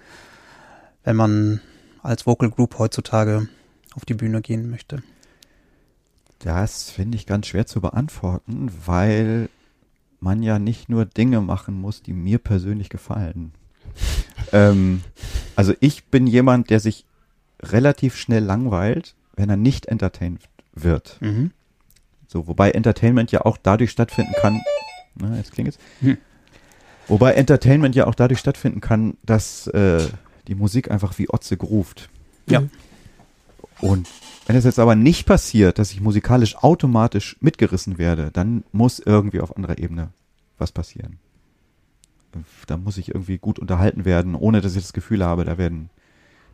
[1.05, 1.61] wenn man
[2.03, 3.47] als Vocal Group heutzutage
[3.95, 5.05] auf die Bühne gehen möchte?
[6.41, 9.49] Das finde ich ganz schwer zu beantworten, weil
[10.23, 13.53] man ja nicht nur Dinge machen muss, die mir persönlich gefallen.
[14.53, 15.03] ähm,
[15.57, 17.05] also ich bin jemand, der sich
[17.61, 20.43] relativ schnell langweilt, wenn er nicht entertained
[20.75, 21.19] wird.
[21.21, 21.51] Mhm.
[22.29, 24.61] So, wobei Entertainment ja auch dadurch stattfinden kann.
[25.17, 25.79] Na, jetzt klingt es.
[26.01, 26.17] Hm.
[27.07, 30.09] Wobei Entertainment ja auch dadurch stattfinden kann, dass äh,
[30.49, 32.09] die Musik einfach wie Otze gruft.
[32.49, 32.63] Ja.
[33.83, 34.09] Und
[34.47, 39.41] wenn es jetzt aber nicht passiert, dass ich musikalisch automatisch mitgerissen werde, dann muss irgendwie
[39.41, 40.11] auf anderer Ebene
[40.57, 41.19] was passieren.
[42.67, 45.91] Da muss ich irgendwie gut unterhalten werden, ohne dass ich das Gefühl habe, da werden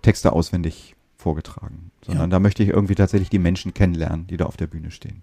[0.03, 1.91] Texte auswendig vorgetragen.
[2.05, 2.37] Sondern ja.
[2.37, 5.23] da möchte ich irgendwie tatsächlich die Menschen kennenlernen, die da auf der Bühne stehen.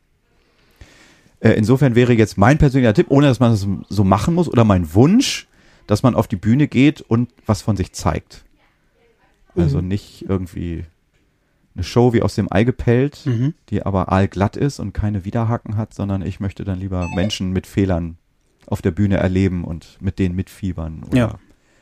[1.40, 4.64] Äh, insofern wäre jetzt mein persönlicher Tipp, ohne dass man das so machen muss, oder
[4.64, 5.48] mein Wunsch,
[5.88, 8.46] dass man auf die Bühne geht und was von sich zeigt.
[9.56, 9.88] Also mhm.
[9.88, 10.86] nicht irgendwie
[11.76, 13.54] eine Show wie aus dem Ei gepellt, mhm.
[13.70, 17.68] die aber allglatt ist und keine Widerhaken hat, sondern ich möchte dann lieber Menschen mit
[17.68, 18.18] Fehlern
[18.68, 21.40] auf der Bühne erleben und mit denen mitfiebern oder ja.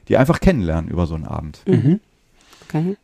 [0.08, 1.62] die einfach kennenlernen über so einen Abend.
[1.68, 2.00] Mhm.
[2.68, 2.98] Okay.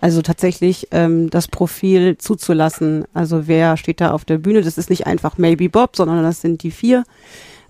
[0.00, 3.04] Also tatsächlich ähm, das Profil zuzulassen.
[3.12, 4.62] Also wer steht da auf der Bühne?
[4.62, 7.04] Das ist nicht einfach Maybe Bob, sondern das sind die vier.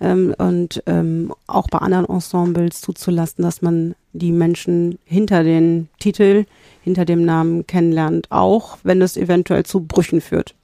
[0.01, 6.47] Ähm, und ähm, auch bei anderen Ensembles zuzulassen, dass man die Menschen hinter den Titel
[6.81, 10.55] hinter dem Namen kennenlernt, auch wenn es eventuell zu Brüchen führt.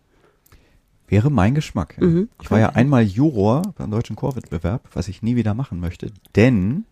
[1.09, 1.97] Wäre mein Geschmack.
[2.01, 2.07] Ja.
[2.07, 6.11] Mhm, ich war ja einmal Juror beim deutschen Chorwettbewerb, was ich nie wieder machen möchte,
[6.35, 6.85] denn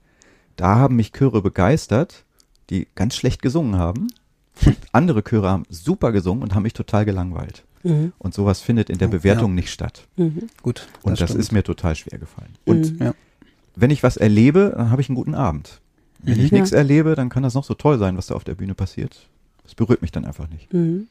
[0.57, 2.25] da haben mich Chöre begeistert,
[2.71, 4.07] die ganz schlecht gesungen haben.
[4.93, 7.65] Andere Chöre haben super gesungen und haben mich total gelangweilt.
[7.83, 8.13] Mhm.
[8.19, 9.55] Und sowas findet in der Bewertung ja.
[9.57, 10.07] nicht statt.
[10.17, 10.49] Mhm.
[10.63, 10.87] Gut.
[11.03, 12.55] Und das, das ist mir total schwer gefallen.
[12.65, 13.07] Und mhm.
[13.07, 13.15] ja.
[13.75, 15.81] wenn ich was erlebe, dann habe ich einen guten Abend.
[16.25, 16.59] Wenn ich mhm.
[16.59, 19.29] nichts erlebe, dann kann das noch so toll sein, was da auf der Bühne passiert.
[19.63, 20.73] Das berührt mich dann einfach nicht.
[20.73, 21.09] Mhm.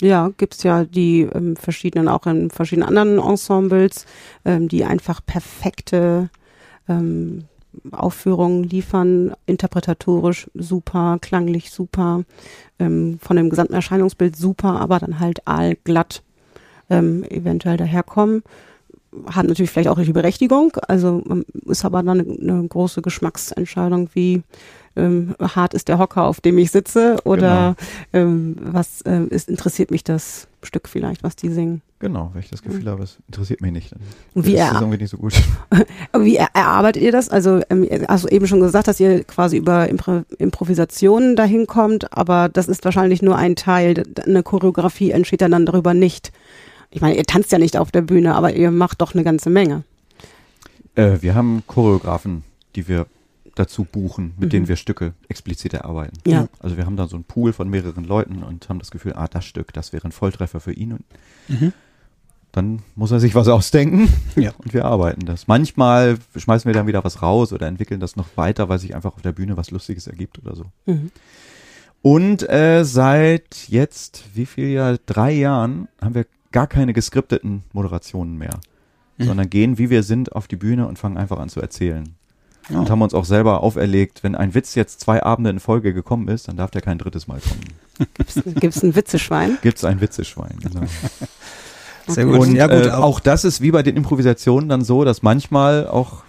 [0.00, 4.06] Ja, gibt's ja die ähm, verschiedenen, auch in verschiedenen anderen Ensembles,
[4.44, 6.28] ähm, die einfach perfekte
[6.88, 7.44] ähm,
[7.90, 12.24] Aufführungen liefern, interpretatorisch super, klanglich super,
[12.78, 16.22] ähm, von dem gesamten Erscheinungsbild super, aber dann halt allglatt
[16.90, 18.42] ähm, eventuell daherkommen
[19.26, 24.08] hat natürlich vielleicht auch die Berechtigung, also ähm, ist aber dann eine, eine große Geschmacksentscheidung,
[24.14, 24.42] wie
[24.96, 27.76] ähm, hart ist der Hocker, auf dem ich sitze oder
[28.12, 28.24] genau.
[28.24, 31.82] ähm, was äh, ist, interessiert mich das Stück vielleicht, was die singen.
[31.98, 34.00] Genau, wenn ich das Gefühl habe, es interessiert mich nicht, dann
[34.34, 35.34] wie ist irgendwie nicht so gut.
[36.18, 37.28] wie er, erarbeitet ihr das?
[37.28, 42.12] Also ähm, hast du eben schon gesagt, dass ihr quasi über Impro Improvisationen dahin kommt,
[42.16, 44.02] aber das ist wahrscheinlich nur ein Teil.
[44.26, 46.32] Eine Choreografie entsteht dann darüber nicht
[46.92, 49.50] ich meine, ihr tanzt ja nicht auf der Bühne, aber ihr macht doch eine ganze
[49.50, 49.82] Menge.
[50.94, 52.44] Äh, wir haben Choreografen,
[52.76, 53.06] die wir
[53.54, 54.50] dazu buchen, mit mhm.
[54.50, 56.18] denen wir Stücke explizit erarbeiten.
[56.26, 56.48] Ja.
[56.58, 59.28] Also wir haben da so einen Pool von mehreren Leuten und haben das Gefühl, ah,
[59.28, 60.92] das Stück, das wäre ein Volltreffer für ihn.
[60.92, 61.04] Und
[61.48, 61.72] mhm.
[62.52, 64.52] dann muss er sich was ausdenken ja.
[64.58, 65.48] und wir arbeiten das.
[65.48, 69.14] Manchmal schmeißen wir dann wieder was raus oder entwickeln das noch weiter, weil sich einfach
[69.14, 70.64] auf der Bühne was Lustiges ergibt oder so.
[70.86, 71.10] Mhm.
[72.00, 74.98] Und äh, seit jetzt, wie viel Jahr?
[75.06, 78.60] Drei Jahren haben wir gar keine geskripteten Moderationen mehr,
[79.18, 79.24] mhm.
[79.24, 82.14] sondern gehen, wie wir sind, auf die Bühne und fangen einfach an zu erzählen.
[82.68, 82.78] Ja.
[82.78, 86.28] Und haben uns auch selber auferlegt, wenn ein Witz jetzt zwei Abende in Folge gekommen
[86.28, 88.08] ist, dann darf der kein drittes Mal kommen.
[88.60, 89.58] Gibt es ein Witzeschwein?
[89.62, 90.86] Gibt es ein Witzeschwein, genau.
[92.06, 92.38] Sehr gut.
[92.38, 95.86] Und ja, gut, äh, auch das ist wie bei den Improvisationen dann so, dass manchmal
[95.86, 96.24] auch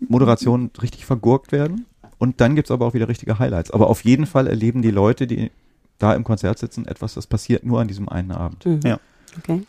[0.00, 1.86] Moderationen richtig vergurkt werden.
[2.18, 3.70] Und dann gibt's aber auch wieder richtige Highlights.
[3.70, 5.50] Aber auf jeden Fall erleben die Leute, die
[5.98, 8.64] da im Konzert sitzen, etwas, das passiert nur an diesem einen Abend.
[8.66, 8.80] Mhm.
[8.84, 8.98] Ja.
[9.38, 9.62] Okay.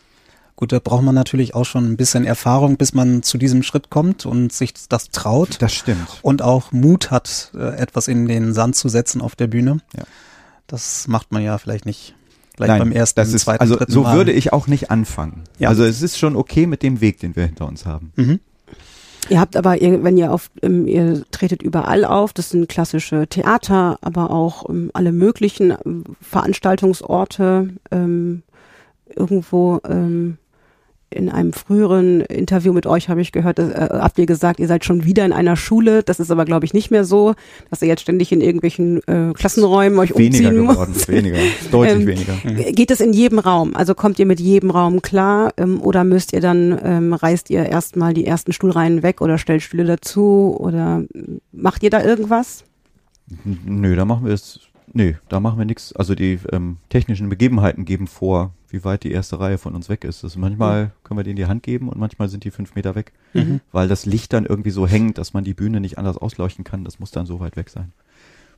[0.56, 3.90] Gut, da braucht man natürlich auch schon ein bisschen Erfahrung, bis man zu diesem Schritt
[3.90, 5.60] kommt und sich das traut.
[5.60, 6.20] Das stimmt.
[6.22, 9.78] Und auch Mut hat, äh, etwas in den Sand zu setzen auf der Bühne.
[9.96, 10.04] Ja.
[10.68, 12.14] Das macht man ja vielleicht nicht
[12.56, 14.16] gleich Nein, beim ersten, das ist, zweiten, also dritten so Mal.
[14.16, 15.42] würde ich auch nicht anfangen.
[15.58, 15.70] Ja.
[15.70, 18.12] Also es ist schon okay mit dem Weg, den wir hinter uns haben.
[18.14, 18.38] Mhm.
[19.30, 23.98] Ihr habt aber, wenn ihr auf, ähm, ihr tretet überall auf, das sind klassische Theater,
[24.02, 28.42] aber auch ähm, alle möglichen ähm, Veranstaltungsorte, ähm,
[29.16, 30.38] irgendwo ähm,
[31.14, 34.84] in einem früheren Interview mit euch habe ich gehört, äh, habt ihr gesagt, ihr seid
[34.84, 36.02] schon wieder in einer Schule.
[36.02, 37.34] Das ist aber, glaube ich, nicht mehr so,
[37.70, 41.08] dass ihr jetzt ständig in irgendwelchen äh, Klassenräumen euch Weniger umziehen geworden, müsst.
[41.08, 41.38] weniger,
[41.70, 42.72] deutlich Ähm, weniger.
[42.72, 43.74] Geht es in jedem Raum?
[43.76, 47.66] Also kommt ihr mit jedem Raum klar ähm, oder müsst ihr dann, ähm, reißt ihr
[47.66, 51.04] erstmal die ersten Stuhlreihen weg oder stellt Stühle dazu oder
[51.52, 52.64] macht ihr da irgendwas?
[53.44, 54.60] Nö, da machen wir es.
[54.92, 55.92] Nö, da machen wir nichts.
[55.94, 60.04] Also die ähm, technischen Begebenheiten geben vor, wie weit die erste Reihe von uns weg
[60.04, 60.24] ist.
[60.24, 63.12] Das manchmal können wir denen die Hand geben und manchmal sind die fünf Meter weg,
[63.32, 63.60] Mhm.
[63.72, 66.84] weil das Licht dann irgendwie so hängt, dass man die Bühne nicht anders ausleuchten kann.
[66.84, 67.92] Das muss dann so weit weg sein.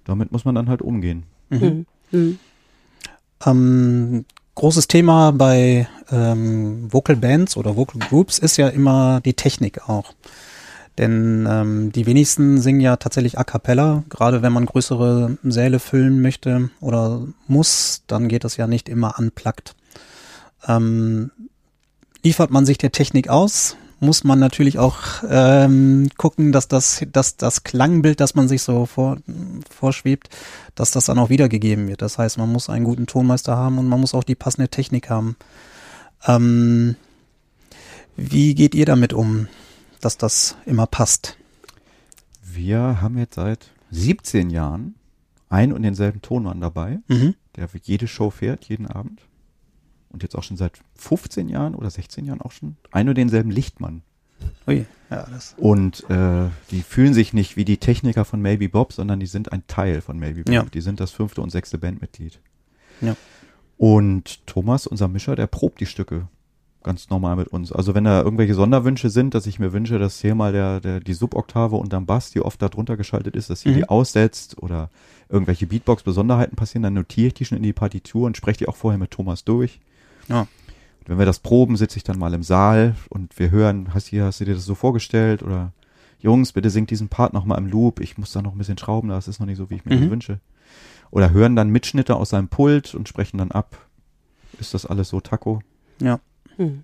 [0.05, 1.24] Damit muss man dann halt umgehen.
[1.50, 1.87] Mhm.
[2.11, 2.38] Mhm.
[3.44, 4.24] Ähm,
[4.55, 10.14] großes Thema bei ähm, Vocal Bands oder Vocal Groups ist ja immer die Technik auch.
[10.98, 14.02] Denn ähm, die wenigsten singen ja tatsächlich a cappella.
[14.09, 19.18] Gerade wenn man größere Säle füllen möchte oder muss, dann geht das ja nicht immer
[19.18, 19.74] unplugged.
[20.68, 21.31] Ähm,
[22.22, 24.98] liefert man sich der Technik aus, muss man natürlich auch
[25.29, 29.16] ähm, gucken, dass das, dass das Klangbild, das man sich so vor,
[29.70, 30.29] vorschwebt,
[30.74, 32.02] dass das dann auch wiedergegeben wird.
[32.02, 35.09] Das heißt, man muss einen guten Tonmeister haben und man muss auch die passende Technik
[35.09, 35.37] haben.
[36.26, 36.96] Ähm,
[38.16, 39.48] wie geht ihr damit um,
[40.00, 41.37] dass das immer passt?
[42.42, 44.94] Wir haben jetzt seit 17 Jahren
[45.48, 47.35] ein und denselben Tonmann dabei, Mhm.
[47.57, 49.20] der für jede Show fährt, jeden Abend.
[50.16, 53.50] Und jetzt auch schon seit 15 Jahren oder 16 Jahren auch schon ein und denselben
[53.50, 54.00] Lichtmann.
[54.66, 55.55] Ui, ja, das.
[55.59, 59.52] Und äh, die fühlen sich nicht wie die Techniker von Maybe Bob, sondern die sind
[59.52, 60.55] ein Teil von Maybe Bob.
[60.55, 60.62] Ja.
[60.62, 62.40] Die sind das fünfte und sechste Bandmitglied.
[63.02, 63.14] Ja.
[63.76, 66.29] Und Thomas, unser Mischer, der probt die Stücke
[66.83, 67.72] ganz normal mit uns.
[67.72, 71.00] Also wenn da irgendwelche Sonderwünsche sind, dass ich mir wünsche, dass hier mal der, der
[71.00, 73.76] die Suboktave unterm Bass, die oft da drunter geschaltet ist, dass hier Mhm.
[73.76, 74.88] die aussetzt oder
[75.29, 78.76] irgendwelche Beatbox-Besonderheiten passieren, dann notiere ich die schon in die Partitur und spreche die auch
[78.76, 79.81] vorher mit Thomas durch.
[80.28, 80.40] Ja.
[80.40, 80.48] Und
[81.08, 84.24] wenn wir das proben, sitze ich dann mal im Saal und wir hören, hast, hier,
[84.24, 85.72] hast du dir das so vorgestellt oder
[86.18, 88.78] Jungs, bitte singt diesen Part noch mal im Loop, ich muss da noch ein bisschen
[88.78, 90.00] schrauben, das ist noch nicht so, wie ich mir Mhm.
[90.00, 90.40] das wünsche.
[91.10, 93.78] Oder hören dann Mitschnitte aus seinem Pult und sprechen dann ab.
[94.58, 95.60] Ist das alles so Taco?
[96.00, 96.18] Ja.
[96.58, 96.82] Mhm.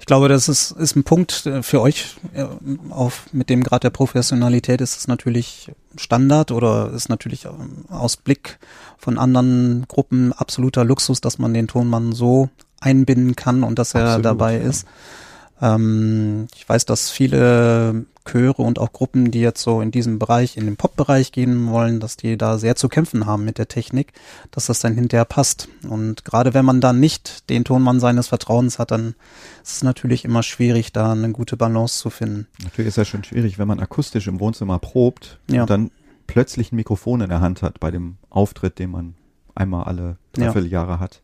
[0.00, 2.46] Ich glaube, das ist, ist ein Punkt äh, für euch, äh,
[2.90, 8.16] auf, mit dem Grad der Professionalität ist es natürlich Standard oder ist natürlich ähm, aus
[8.16, 8.58] Blick
[8.96, 12.48] von anderen Gruppen absoluter Luxus, dass man den Tonmann so
[12.80, 14.68] einbinden kann und dass er Absolut, dabei ja.
[14.68, 14.86] ist.
[15.60, 20.56] Ähm, ich weiß, dass viele Chöre und auch Gruppen, die jetzt so in diesem Bereich,
[20.56, 24.12] in den Pop-Bereich gehen wollen, dass die da sehr zu kämpfen haben mit der Technik,
[24.50, 25.68] dass das dann hinterher passt.
[25.88, 29.14] Und gerade wenn man dann nicht den Tonmann seines Vertrauens hat, dann
[29.62, 32.46] ist es natürlich immer schwierig, da eine gute Balance zu finden.
[32.62, 35.62] Natürlich ist ja schon schwierig, wenn man akustisch im Wohnzimmer probt Ja.
[35.62, 35.90] und dann
[36.26, 39.14] plötzlich ein Mikrofon in der Hand hat bei dem Auftritt, den man
[39.54, 40.44] einmal alle Ja.
[40.44, 41.22] dreiviertel Jahre hat.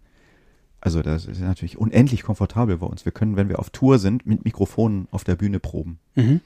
[0.85, 3.05] Also das ist natürlich unendlich komfortabel bei uns.
[3.07, 5.99] Wir können, wenn wir auf Tour sind, mit Mikrofonen auf der Bühne proben.
[6.15, 6.41] Mhm.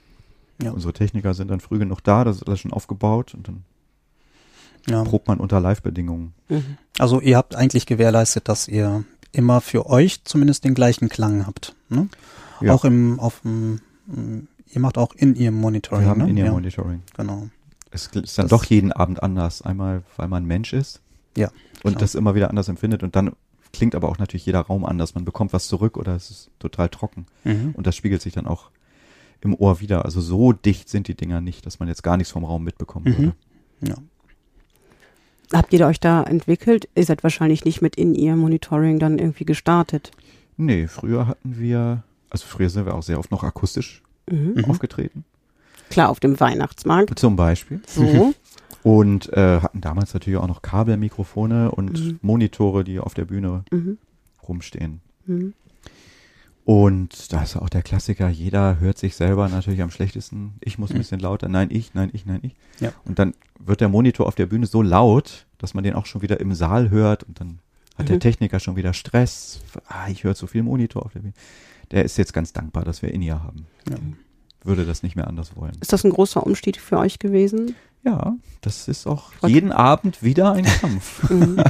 [0.63, 0.71] Ja.
[0.71, 3.65] Unsere Techniker sind dann früh genug da, das ist alles schon aufgebaut und dann
[4.89, 5.03] Ja.
[5.05, 6.35] probt man unter Live-Bedingungen.
[6.49, 6.79] Mhm.
[6.99, 11.75] Also ihr habt eigentlich gewährleistet, dass ihr immer für euch zumindest den gleichen Klang habt.
[11.89, 12.09] Ne?
[12.61, 12.73] Ja.
[12.75, 16.05] Auch im, auf dem, mm, ihr macht auch in ihrem Monitoring.
[16.05, 16.31] Wir haben ne?
[16.31, 17.03] in ihr ja, Monitoring.
[17.17, 17.49] Genau.
[17.91, 19.63] Es ist dann Das- doch jeden Abend anders.
[19.63, 21.01] Einmal, weil man Mensch ist.
[21.37, 21.49] Ja,
[21.83, 22.01] Und klar.
[22.01, 23.03] das immer wieder anders empfindet.
[23.03, 23.33] Und dann
[23.73, 25.15] klingt aber auch natürlich jeder Raum anders.
[25.15, 27.27] Man bekommt was zurück oder es ist total trocken.
[27.45, 27.73] Mhm.
[27.75, 28.71] Und das spiegelt sich dann auch
[29.41, 30.05] im Ohr wieder.
[30.05, 33.07] Also so dicht sind die Dinger nicht, dass man jetzt gar nichts vom Raum mitbekommen
[33.07, 33.19] Mhm.
[33.19, 33.35] würde.
[33.83, 33.95] Ja.
[35.53, 36.89] Habt ihr euch da entwickelt?
[36.95, 40.11] Ihr seid wahrscheinlich nicht mit in ihr Monitoring dann irgendwie gestartet.
[40.57, 44.55] Nee, früher hatten wir, also früher sind wir auch sehr oft noch akustisch Mhm.
[44.57, 44.65] Mhm.
[44.67, 45.25] aufgetreten.
[45.89, 47.19] Klar, auf dem Weihnachtsmarkt.
[47.19, 47.81] Zum Beispiel.
[47.87, 48.35] So.
[48.89, 52.19] Und äh, hatten damals natürlich auch noch Kabelmikrofone und Mhm.
[52.23, 53.99] Monitore, die auf der Bühne Mhm.
[54.47, 55.01] rumstehen.
[55.27, 55.53] Mhm.
[56.65, 60.55] Und da ist auch der Klassiker, jeder hört sich selber natürlich am schlechtesten.
[60.61, 60.99] Ich muss ein Mhm.
[60.99, 62.55] bisschen lauter, nein, ich, nein, ich, nein, ich.
[62.81, 62.93] Ja.
[63.07, 66.21] Und dann wird der Monitor auf der Bühne so laut, dass man den auch schon
[66.21, 67.61] wieder im Saal hört und dann
[67.97, 68.21] hat der Mhm.
[68.21, 69.61] Techniker schon wieder Stress.
[69.89, 71.33] Ah, ich höre zu viel Monitor auf der Bühne.
[71.91, 73.67] Der ist jetzt ganz dankbar, dass wir In-Ear haben.
[73.89, 73.97] Ja.
[74.63, 75.73] Würde das nicht mehr anders wollen.
[75.81, 77.75] Ist das ein großer Umstieg für euch gewesen?
[78.05, 79.53] Ja, das ist auch Okay.
[79.53, 81.29] jeden Abend wieder ein Kampf.
[81.31, 81.61] Mhm.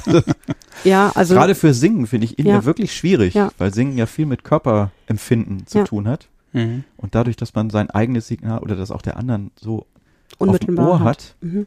[0.85, 2.65] ja, also Gerade für Singen finde ich In-Ear Ja.
[2.65, 3.51] wirklich schwierig, Ja.
[3.59, 5.85] weil Singen ja viel mit Körperempfinden zu Ja.
[5.85, 6.29] tun hat.
[6.53, 6.85] Mhm.
[6.97, 9.87] Und dadurch, dass man sein eigenes Signal oder das auch der anderen so auf
[10.39, 11.07] dem unmittelbar Ohr hat.
[11.07, 11.67] hat, Mhm.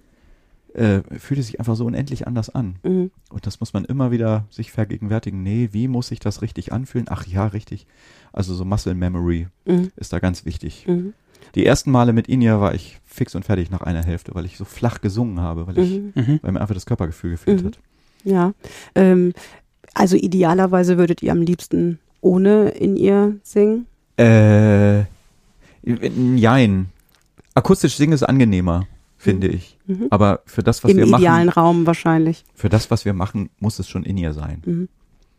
[0.73, 2.75] äh, fühlt es sich einfach so unendlich anders an.
[2.83, 3.11] Mhm.
[3.29, 5.43] Und das muss man immer wieder sich vergegenwärtigen.
[5.43, 7.07] Nee, wie muss sich das richtig anfühlen?
[7.09, 7.87] Ach ja, richtig.
[8.31, 9.91] Also so Muscle Memory Mhm.
[9.97, 10.87] ist da ganz wichtig.
[11.51, 11.59] Mhm.
[11.59, 14.57] Die ersten Male mit Inia war ich fix und fertig nach einer Hälfte, weil ich
[14.57, 16.11] so flach gesungen habe, weil ich, Mhm.
[16.15, 16.39] Mhm.
[16.41, 17.67] weil mir einfach das Körpergefühl gefehlt Mhm.
[17.67, 17.79] hat.
[18.23, 18.53] Ja.
[18.95, 19.33] Ähm,
[19.93, 23.87] also idealerweise würdet ihr am liebsten ohne in ihr singen.
[24.17, 25.03] Äh,
[25.83, 26.89] jein.
[27.53, 28.87] Akustisch singen ist angenehmer,
[29.17, 29.77] finde ich.
[29.87, 30.07] Mhm.
[30.09, 32.45] Aber für das, was Im wir idealen machen, Raum wahrscheinlich.
[32.53, 34.61] für das, was wir machen, muss es schon in ihr sein.
[34.65, 34.87] Mhm.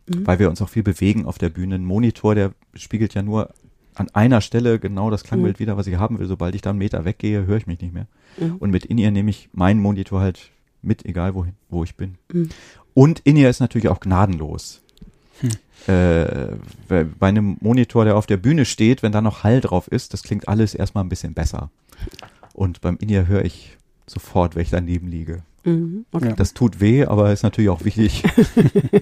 [0.07, 0.27] Mhm.
[0.27, 1.75] Weil wir uns auch viel bewegen auf der Bühne.
[1.75, 3.49] Ein Monitor, der spiegelt ja nur
[3.95, 6.27] an einer Stelle genau das Klangbild wieder, was ich haben will.
[6.27, 8.07] Sobald ich da einen Meter weggehe, höre ich mich nicht mehr.
[8.37, 8.55] Mhm.
[8.57, 12.15] Und mit In-Ear nehme ich meinen Monitor halt mit, egal wohin, wo ich bin.
[12.31, 12.49] Mhm.
[12.93, 14.81] Und In-Ear ist natürlich auch gnadenlos.
[15.39, 15.49] Hm.
[15.87, 16.55] Äh,
[16.87, 20.23] bei einem Monitor, der auf der Bühne steht, wenn da noch Hall drauf ist, das
[20.23, 21.71] klingt alles erstmal ein bisschen besser.
[22.53, 25.41] Und beim In-Ear höre ich sofort, wenn ich daneben liege.
[25.63, 26.05] Mhm.
[26.11, 26.33] Okay.
[26.35, 28.23] Das tut weh, aber ist natürlich auch wichtig.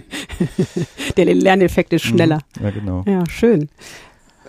[1.17, 2.39] Der Lerneffekt ist schneller.
[2.57, 2.63] Mhm.
[2.63, 3.03] Ja, genau.
[3.07, 3.69] Ja, schön.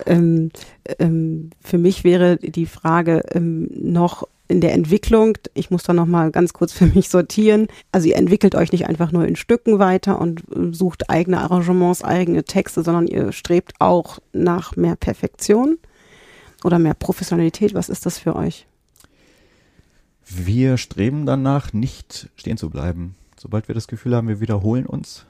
[0.05, 0.51] Ähm,
[0.99, 6.05] ähm, für mich wäre die Frage ähm, noch in der Entwicklung, ich muss da noch
[6.05, 7.67] mal ganz kurz für mich sortieren.
[7.91, 12.03] Also ihr entwickelt euch nicht einfach nur in Stücken weiter und äh, sucht eigene Arrangements,
[12.03, 15.77] eigene Texte, sondern ihr strebt auch nach mehr Perfektion
[16.63, 17.73] oder mehr Professionalität.
[17.73, 18.67] Was ist das für euch?
[20.25, 23.15] Wir streben danach, nicht stehen zu bleiben.
[23.37, 25.25] Sobald wir das Gefühl haben, wir wiederholen uns,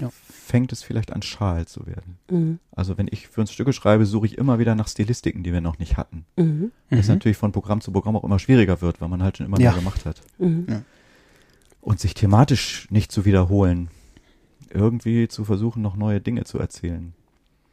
[0.00, 0.10] Ja.
[0.28, 2.18] fängt es vielleicht an, schal zu werden.
[2.30, 2.58] Mhm.
[2.70, 5.60] Also wenn ich für uns Stücke schreibe, suche ich immer wieder nach Stilistiken, die wir
[5.60, 6.24] noch nicht hatten.
[6.36, 6.72] Mhm.
[6.90, 7.14] Das Mhm.
[7.14, 9.70] natürlich von Programm zu Programm auch immer schwieriger wird, weil man halt schon immer Ja.
[9.72, 10.22] mehr gemacht hat.
[10.38, 10.84] Mhm.
[11.80, 13.88] Und sich thematisch nicht zu wiederholen.
[14.70, 17.12] Irgendwie zu versuchen, noch neue Dinge zu erzählen.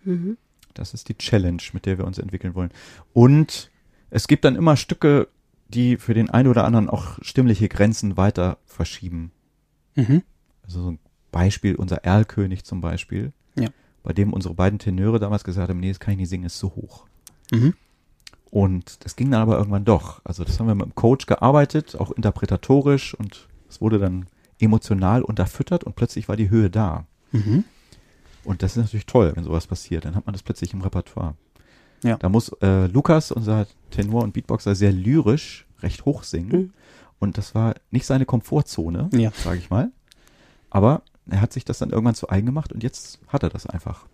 [0.03, 0.37] Mhm.
[0.73, 2.71] Das ist die Challenge, mit der wir uns entwickeln wollen.
[3.13, 3.71] Und
[4.09, 5.27] es gibt dann immer Stücke,
[5.69, 9.31] die für den einen oder anderen auch stimmliche Grenzen weiter verschieben.
[9.95, 10.23] Mhm.
[10.63, 10.99] Also so ein
[11.31, 13.69] Beispiel, unser Erlkönig zum Beispiel, Ja.
[14.03, 16.57] bei dem unsere beiden Tenöre damals gesagt haben, nee, das kann ich nicht singen, ist
[16.57, 17.05] zu hoch.
[17.51, 17.73] Mhm.
[18.51, 20.21] Und das ging dann aber irgendwann doch.
[20.23, 24.25] Also das haben wir mit dem Coach gearbeitet, auch interpretatorisch und es wurde dann
[24.59, 27.05] emotional unterfüttert und plötzlich war die Höhe da.
[27.31, 27.63] Mhm.
[28.43, 30.05] Und das ist natürlich toll, wenn sowas passiert.
[30.05, 31.35] Dann hat man das plötzlich im Repertoire.
[32.03, 32.17] Ja.
[32.17, 36.59] Da muss äh, Lukas, unser Tenor und Beatboxer, sehr lyrisch recht hoch singen.
[36.61, 36.73] Mhm.
[37.19, 39.31] Und das war nicht seine Komfortzone, Ja.
[39.35, 39.91] sage ich mal.
[40.69, 43.65] Aber er hat sich das dann irgendwann zu eigen gemacht und jetzt hat er das
[43.65, 44.05] einfach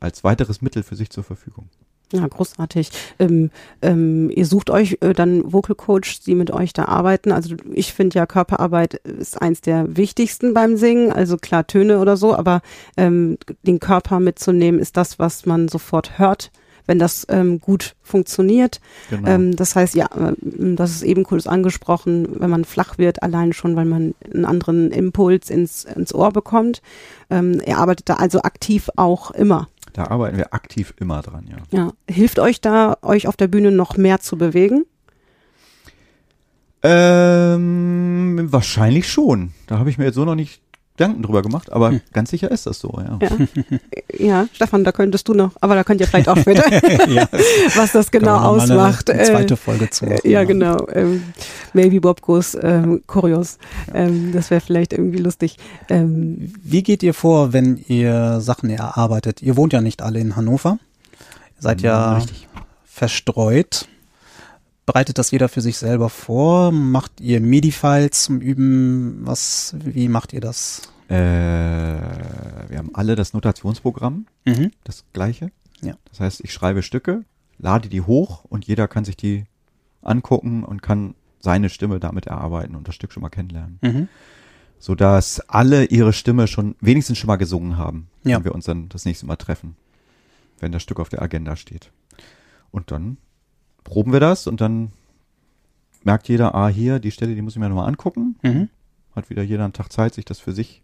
[0.00, 1.68] als weiteres Mittel für sich zur Verfügung.
[2.12, 2.90] Ja, großartig.
[3.18, 3.50] Ähm,
[3.80, 7.32] ähm, ihr sucht euch äh, dann Vocal Coach, die mit euch da arbeiten.
[7.32, 11.10] Also ich finde ja Körperarbeit ist eins der wichtigsten beim Singen.
[11.10, 12.60] Also klar Töne oder so, aber
[12.98, 16.50] ähm, den Körper mitzunehmen ist das, was man sofort hört,
[16.86, 18.80] wenn das ähm, gut funktioniert.
[19.10, 19.28] Genau.
[19.28, 23.52] Ähm, das heißt, ja, ähm, das ist eben kurz angesprochen, wenn man flach wird, allein
[23.52, 26.82] schon, weil man einen anderen Impuls ins, ins Ohr bekommt.
[27.30, 29.68] Ähm, er arbeitet da also aktiv auch immer.
[29.92, 31.78] da arbeiten wir aktiv immer dran, ja.
[31.78, 34.84] Ja, hilft euch da, euch auf der Bühne noch mehr zu bewegen?
[36.82, 39.52] Ähm, wahrscheinlich schon.
[39.68, 40.60] Da habe ich mir jetzt so noch nicht
[41.02, 43.18] Gedanken drüber gemacht, aber ganz sicher ist das so, ja.
[43.20, 43.78] Ja.
[44.18, 46.64] ja, Stefan, da könntest du noch, aber da könnt ihr vielleicht auch später,
[47.08, 47.28] ja.
[47.76, 49.10] was das genau Kann man noch mal ausmacht.
[49.10, 50.18] Eine, eine zweite Äh, Folge zu machen.
[50.24, 50.86] äh, ja, genau.
[50.92, 51.22] Ähm,
[51.72, 53.58] Maybe Bob Goes ähm, Choreos.
[53.94, 55.56] Ähm, das wäre vielleicht irgendwie lustig.
[55.88, 59.42] Ähm, Wie geht ihr vor, wenn ihr Sachen erarbeitet?
[59.42, 60.78] Ihr wohnt ja nicht alle in Hannover.
[61.56, 62.48] Ihr seid ja Richtig.
[62.84, 63.88] verstreut.
[64.84, 66.72] Bereitet das jeder für sich selber vor?
[66.72, 69.20] Macht ihr MIDI-Files zum Üben?
[69.22, 70.82] Was, wie macht ihr das?
[71.12, 74.70] Äh, wir haben alle das Notationsprogramm, Mhm.
[74.84, 75.50] das gleiche.
[75.82, 75.94] Ja.
[76.08, 77.24] Das heißt, ich schreibe Stücke,
[77.58, 79.44] lade die hoch und jeder kann sich die
[80.02, 83.78] angucken und kann seine Stimme damit erarbeiten und das Stück schon mal kennenlernen.
[83.82, 84.08] Mhm.
[84.78, 88.36] Sodass alle ihre Stimme schon wenigstens schon mal gesungen haben, Ja.
[88.38, 89.76] wenn wir uns dann das nächste Mal treffen,
[90.60, 91.90] wenn das Stück auf der Agenda steht.
[92.70, 93.16] Und dann
[93.84, 94.92] proben wir das und dann
[96.04, 98.36] merkt jeder, ah, hier, die Stelle, die muss ich mir nochmal angucken.
[98.42, 98.68] Mhm.
[99.14, 100.82] Hat wieder jeder einen Tag Zeit, sich das für sich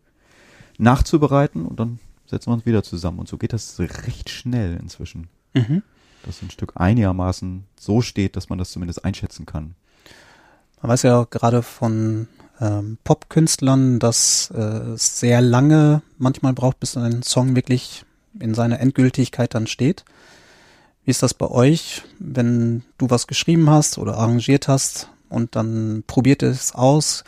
[0.79, 3.18] nachzubereiten und dann setzen wir uns wieder zusammen.
[3.18, 5.29] Und so geht das recht schnell inzwischen.
[5.55, 5.83] Mhm.
[6.24, 9.74] Dass ein Stück einigermaßen so steht, dass man das zumindest einschätzen kann.
[10.83, 12.29] Man weiß ja gerade von
[12.61, 18.05] ähm, Popkünstlern, dass äh, es sehr lange manchmal braucht, bis ein Song wirklich
[18.39, 20.05] in seiner Endgültigkeit dann steht.
[21.05, 26.05] Wie ist das bei euch, wenn du was geschrieben hast oder arrangiert hast und dann
[26.07, 27.24] probiert es aus?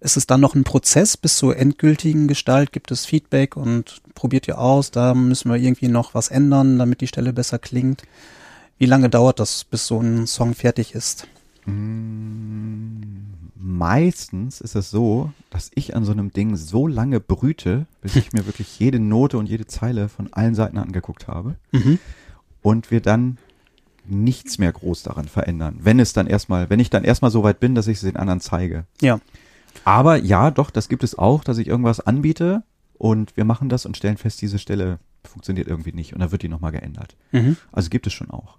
[0.00, 2.72] Ist es dann noch ein Prozess bis zur endgültigen Gestalt?
[2.72, 4.90] Gibt es Feedback und probiert ihr aus?
[4.90, 8.02] Da müssen wir irgendwie noch was ändern, damit die Stelle besser klingt.
[8.78, 11.26] Wie lange dauert das, bis so ein Song fertig ist?
[11.64, 13.22] Mm,
[13.54, 18.32] meistens ist es so, dass ich an so einem Ding so lange brüte, bis ich
[18.34, 21.56] mir wirklich jede Note und jede Zeile von allen Seiten angeguckt habe.
[21.72, 21.98] Mhm.
[22.60, 23.38] Und wir dann
[24.04, 25.78] nichts mehr groß daran verändern.
[25.80, 28.16] Wenn es dann erstmal, wenn ich dann erstmal so weit bin, dass ich es den
[28.16, 28.84] anderen zeige.
[29.00, 29.20] Ja.
[29.86, 32.64] Aber ja, doch, das gibt es auch, dass ich irgendwas anbiete
[32.98, 36.42] und wir machen das und stellen fest, diese Stelle funktioniert irgendwie nicht und dann wird
[36.42, 37.14] die nochmal geändert.
[37.30, 37.56] Mhm.
[37.70, 38.58] Also gibt es schon auch.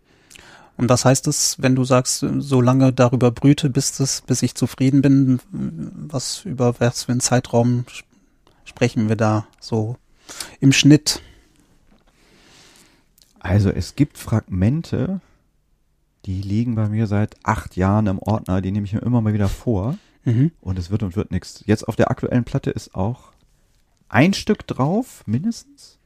[0.77, 4.55] Und was heißt es, wenn du sagst, so lange darüber brüte, bis, das, bis ich
[4.55, 5.41] zufrieden bin?
[5.51, 7.83] Was über was für einen Zeitraum
[8.63, 9.97] sprechen wir da so
[10.61, 11.21] im Schnitt?
[13.41, 15.19] Also es gibt Fragmente,
[16.25, 19.33] die liegen bei mir seit acht Jahren im Ordner, die nehme ich mir immer mal
[19.33, 19.97] wieder vor.
[20.27, 20.51] Mhm.
[20.59, 21.63] Und es wird und wird nichts.
[21.65, 23.31] Jetzt auf der aktuellen Platte ist auch
[24.09, 25.97] ein Stück drauf, mindestens.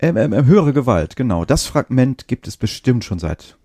[0.00, 1.44] Ähm, ähm, ähm, höhere Gewalt, genau.
[1.44, 3.56] Das Fragment gibt es bestimmt schon seit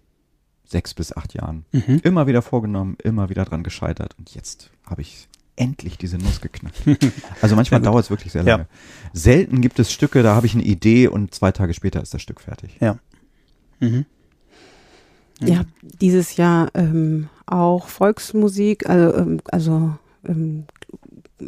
[0.63, 1.65] sechs bis acht Jahren.
[1.71, 2.01] Mhm.
[2.03, 4.15] Immer wieder vorgenommen, immer wieder dran gescheitert.
[4.19, 6.81] Und jetzt habe ich endlich diese Nuss geknackt.
[7.41, 8.63] Also manchmal dauert es wirklich sehr lange.
[8.63, 8.69] Ja.
[9.13, 12.21] Selten gibt es Stücke, da habe ich eine Idee und zwei Tage später ist das
[12.21, 12.77] Stück fertig.
[12.79, 12.99] Ja.
[13.79, 14.05] Mhm.
[15.49, 20.65] Ja, dieses Jahr ähm, auch Volksmusik, also, ähm, also ähm,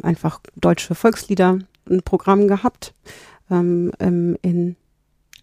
[0.02, 2.94] einfach deutsche Volkslieder ein Programm gehabt
[3.52, 4.76] ähm, ähm, in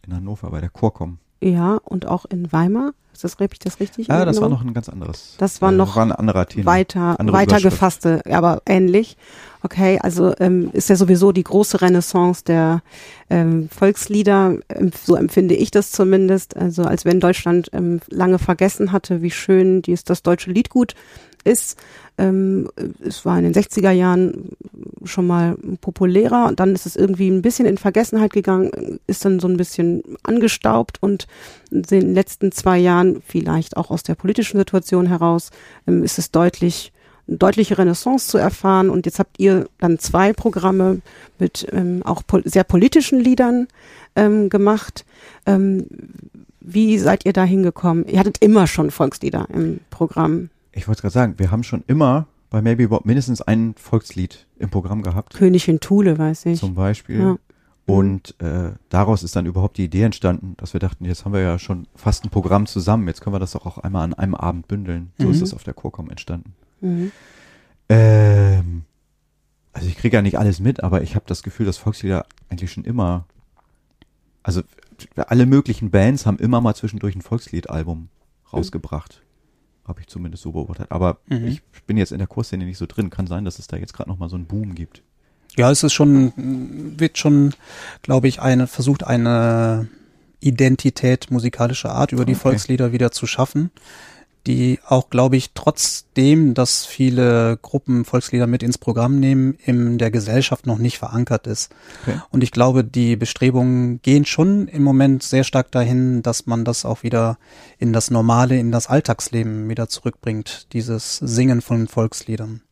[0.06, 1.18] in Hannover bei der Chorkom.
[1.42, 2.92] Ja, und auch in Weimar.
[3.12, 4.08] Ist das, ich das richtig?
[4.08, 5.34] Ja, das war noch ein ganz anderes.
[5.38, 9.16] Das war äh, noch war ein anderer Tenor, weiter, weiter gefasste, aber ähnlich.
[9.62, 12.82] Okay, also ähm, ist ja sowieso die große Renaissance der
[13.28, 16.56] ähm, Volkslieder, ähm, so empfinde ich das zumindest.
[16.56, 20.94] Also als wenn Deutschland ähm, lange vergessen hatte, wie schön dies, das deutsche Liedgut
[21.44, 21.78] ist.
[22.18, 22.68] Ähm,
[23.04, 24.50] es war in den 60er Jahren
[25.04, 29.40] schon mal populärer und dann ist es irgendwie ein bisschen in Vergessenheit gegangen, ist dann
[29.40, 31.26] so ein bisschen angestaubt und
[31.70, 35.50] in den letzten zwei Jahren, vielleicht auch aus der politischen Situation heraus,
[35.86, 36.92] ähm, ist es deutlich
[37.30, 38.90] deutliche Renaissance zu erfahren.
[38.90, 41.00] Und jetzt habt ihr dann zwei Programme
[41.38, 43.68] mit ähm, auch pol sehr politischen Liedern
[44.16, 45.04] ähm, gemacht.
[45.46, 45.86] Ähm,
[46.60, 48.06] wie seid ihr da hingekommen?
[48.06, 52.26] Ihr hattet immer schon Volkslieder im Programm ich wollte gerade sagen, wir haben schon immer
[52.50, 55.34] bei Maybe Bob mindestens ein Volkslied im Programm gehabt.
[55.34, 56.58] Königin Thule, weiß ich.
[56.58, 57.20] Zum Beispiel.
[57.20, 57.36] Ja.
[57.86, 61.40] Und äh, daraus ist dann überhaupt die Idee entstanden, dass wir dachten, jetzt haben wir
[61.40, 64.34] ja schon fast ein Programm zusammen, jetzt können wir das doch auch einmal an einem
[64.34, 65.12] Abend bündeln.
[65.18, 65.32] So mhm.
[65.32, 66.54] ist es auf der Chorcom entstanden.
[66.80, 67.10] Mhm.
[67.88, 68.82] Ähm,
[69.72, 72.70] also ich kriege ja nicht alles mit, aber ich habe das Gefühl, dass Volkslieder eigentlich
[72.70, 73.26] schon immer,
[74.42, 74.62] also
[75.16, 78.08] alle möglichen Bands haben immer mal zwischendurch ein Volksliedalbum
[78.52, 79.22] rausgebracht.
[79.90, 80.86] Habe ich zumindest so beobachtet.
[80.90, 81.46] Aber mhm.
[81.46, 83.10] ich bin jetzt in der Kursszene nicht so drin.
[83.10, 85.02] Kann sein, dass es da jetzt gerade nochmal so einen Boom gibt.
[85.56, 86.32] Ja, es ist schon,
[86.96, 87.54] wird schon,
[88.02, 89.88] glaube ich, eine, versucht eine
[90.38, 92.42] Identität musikalischer Art über die okay.
[92.42, 93.70] Volkslieder wieder zu schaffen
[94.46, 100.10] die auch, glaube ich, trotzdem, dass viele Gruppen Volkslieder mit ins Programm nehmen, in der
[100.10, 101.70] Gesellschaft noch nicht verankert ist.
[102.02, 102.18] Okay.
[102.30, 106.84] Und ich glaube, die Bestrebungen gehen schon im Moment sehr stark dahin, dass man das
[106.84, 107.38] auch wieder
[107.78, 112.62] in das Normale, in das Alltagsleben wieder zurückbringt, dieses Singen von Volksliedern.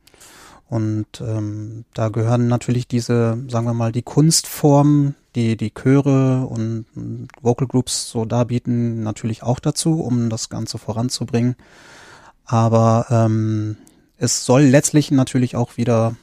[0.68, 6.86] Und ähm, da gehören natürlich diese, sagen wir mal, die Kunstformen, die die Chöre und
[7.40, 11.54] Vocal Groups so darbieten, natürlich auch dazu, um das Ganze voranzubringen.
[12.44, 13.76] Aber ähm,
[14.16, 16.16] es soll letztlich natürlich auch wieder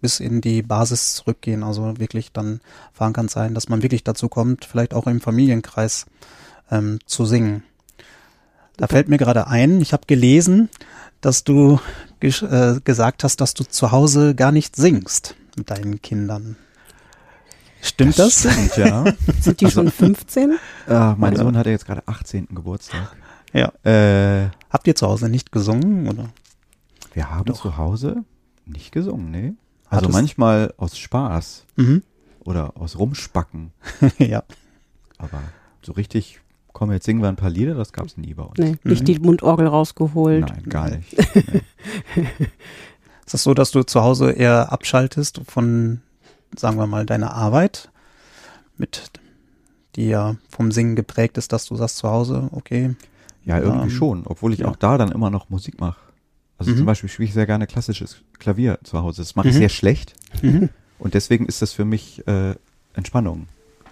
[0.00, 2.60] bis in die Basis zurückgehen, also wirklich dann
[2.92, 6.06] verankert sein, dass man wirklich dazu kommt, vielleicht auch im Familienkreis
[6.70, 7.64] ähm, zu singen.
[8.76, 10.70] Da fällt mir gerade ein, ich habe gelesen,
[11.20, 11.80] dass du
[12.20, 16.56] äh, gesagt hast, dass du zu Hause gar nicht singst mit deinen Kindern.
[17.82, 18.42] Stimmt das?
[18.42, 18.52] das?
[18.52, 19.04] Stimmt, ja.
[19.40, 20.58] Sind die also, schon 15?
[20.88, 22.48] Äh, mein Sohn hatte jetzt gerade 18.
[22.54, 23.16] Geburtstag.
[23.52, 23.72] Ja.
[23.84, 26.30] Äh, Habt ihr zu Hause nicht gesungen, oder?
[27.12, 27.60] Wir haben Doch.
[27.60, 28.24] zu Hause
[28.66, 29.54] nicht gesungen, nee.
[29.86, 31.66] Also Hattest manchmal aus Spaß.
[31.76, 32.02] Mhm.
[32.44, 33.72] Oder aus Rumspacken.
[34.18, 34.44] ja.
[35.18, 35.42] Aber
[35.82, 36.40] so richtig
[36.72, 38.58] komm, jetzt singen wir ein paar Lieder, das gab es nie bei uns.
[38.58, 40.48] Nee, nicht die Mundorgel rausgeholt.
[40.48, 41.14] Nein, gar nicht.
[41.34, 41.60] Nee.
[43.26, 46.00] Ist das so, dass du zu Hause eher abschaltest von,
[46.56, 47.90] sagen wir mal, deiner Arbeit,
[48.76, 49.10] mit,
[49.96, 52.94] die ja vom Singen geprägt ist, dass du sagst zu Hause, okay,
[53.46, 54.68] Ja, irgendwie Ähm, schon, obwohl ich ja.
[54.68, 55.98] auch da dann immer noch Musik mache.
[56.58, 56.76] Also Mhm.
[56.76, 59.22] zum Beispiel spiele ich sehr gerne klassisches Klavier zu Hause.
[59.22, 59.58] Das mache ich Mhm.
[59.58, 60.68] sehr schlecht Mhm.
[60.98, 62.54] und deswegen ist das für mich äh,
[62.92, 63.46] Entspannung.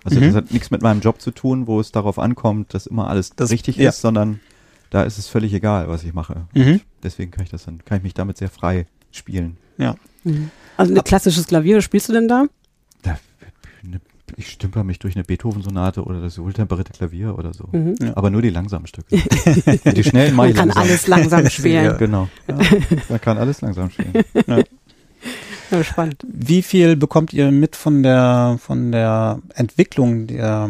[0.05, 0.25] Also Mhm.
[0.27, 3.31] das hat nichts mit meinem Job zu tun, wo es darauf ankommt, dass immer alles
[3.37, 3.89] Das- richtig ja.
[3.89, 4.39] ist, sondern
[4.91, 6.47] da ist es völlig egal, was ich mache.
[6.55, 6.83] Mhm.
[7.03, 9.57] Deswegen kann ich das dann, kann ich mich damit sehr frei spielen.
[9.79, 9.95] Mhm.
[10.77, 12.45] Also ein klassisches Klavier, was spielst du denn da?
[13.03, 13.19] Da,
[14.37, 17.69] ich stümper mich durch eine Beethoven-Sonate oder das wohltemperierte Klavier oder so.
[17.73, 17.95] Mhm.
[18.01, 18.17] Ja.
[18.17, 19.17] Aber nur die langsamen Stücke.
[19.93, 20.83] die schnellen mache Man kann langsam.
[20.83, 21.85] alles langsam spielen.
[21.87, 21.93] Ja.
[21.95, 22.29] Genau.
[23.09, 24.13] Man kann alles langsam spielen.
[25.71, 26.23] Ja, spannend.
[26.29, 30.69] Wie viel bekommt ihr mit von der, von der Entwicklung der,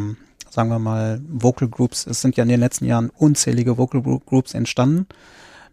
[0.51, 2.07] sagen wir mal, Vocal Groups?
[2.07, 5.07] Es sind ja in den letzten Jahren unzählige Vocal Gro- Groups entstanden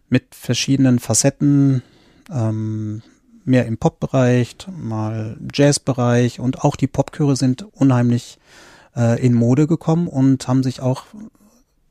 [0.08, 1.82] mit verschiedenen Facetten,
[2.32, 3.02] ähm,
[3.46, 8.38] mehr im Pop-Bereich, mal Jazz-Bereich und auch die Popchöre sind unheimlich
[8.96, 11.04] äh, in Mode gekommen und haben sich auch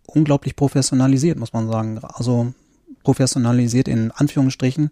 [0.06, 2.00] unglaublich professionalisiert, muss man sagen.
[2.04, 2.54] Also
[3.04, 4.92] professionalisiert in Anführungsstrichen,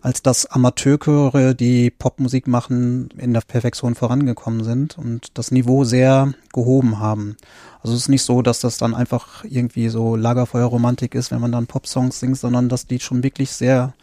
[0.00, 6.32] als dass Amateurchöre, die Popmusik machen, in der Perfektion vorangekommen sind und das Niveau sehr
[6.52, 7.36] gehoben haben.
[7.82, 11.52] Also es ist nicht so, dass das dann einfach irgendwie so Lagerfeuerromantik ist, wenn man
[11.52, 13.94] dann Popsongs singt, sondern dass die schon wirklich sehr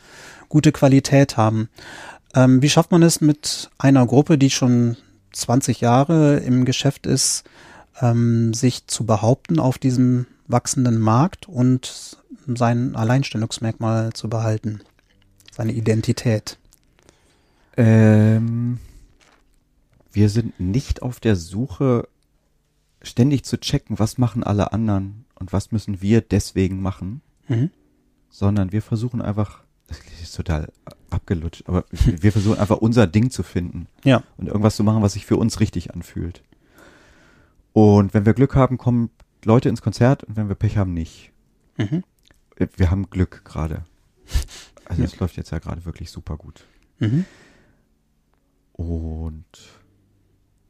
[0.49, 1.69] gute Qualität haben.
[2.33, 4.97] Ähm, wie schafft man es mit einer Gruppe, die schon
[5.33, 7.43] 20 Jahre im Geschäft ist,
[8.01, 12.17] ähm, sich zu behaupten auf diesem wachsenden Markt und
[12.47, 14.81] sein Alleinstellungsmerkmal zu behalten,
[15.51, 16.57] seine Identität.
[17.75, 18.79] Ähm,
[20.11, 22.07] wir sind nicht auf der Suche,
[23.01, 27.69] ständig zu checken, was machen alle anderen und was müssen wir deswegen machen, Mhm.
[28.29, 30.71] sondern wir versuchen einfach, das ist total
[31.09, 34.23] abgelutscht, aber wir versuchen einfach unser Ding zu finden Ja.
[34.37, 36.43] und irgendwas zu machen, was sich für uns richtig anfühlt.
[37.73, 39.09] Und wenn wir Glück haben, kommen
[39.45, 41.31] Leute ins Konzert und wenn wir Pech haben, nicht.
[41.77, 42.03] Mhm.
[42.75, 43.83] Wir haben Glück gerade.
[44.89, 45.07] Also Ja.
[45.07, 46.63] es läuft jetzt ja gerade wirklich super gut.
[46.99, 47.25] Mhm.
[48.73, 49.45] Und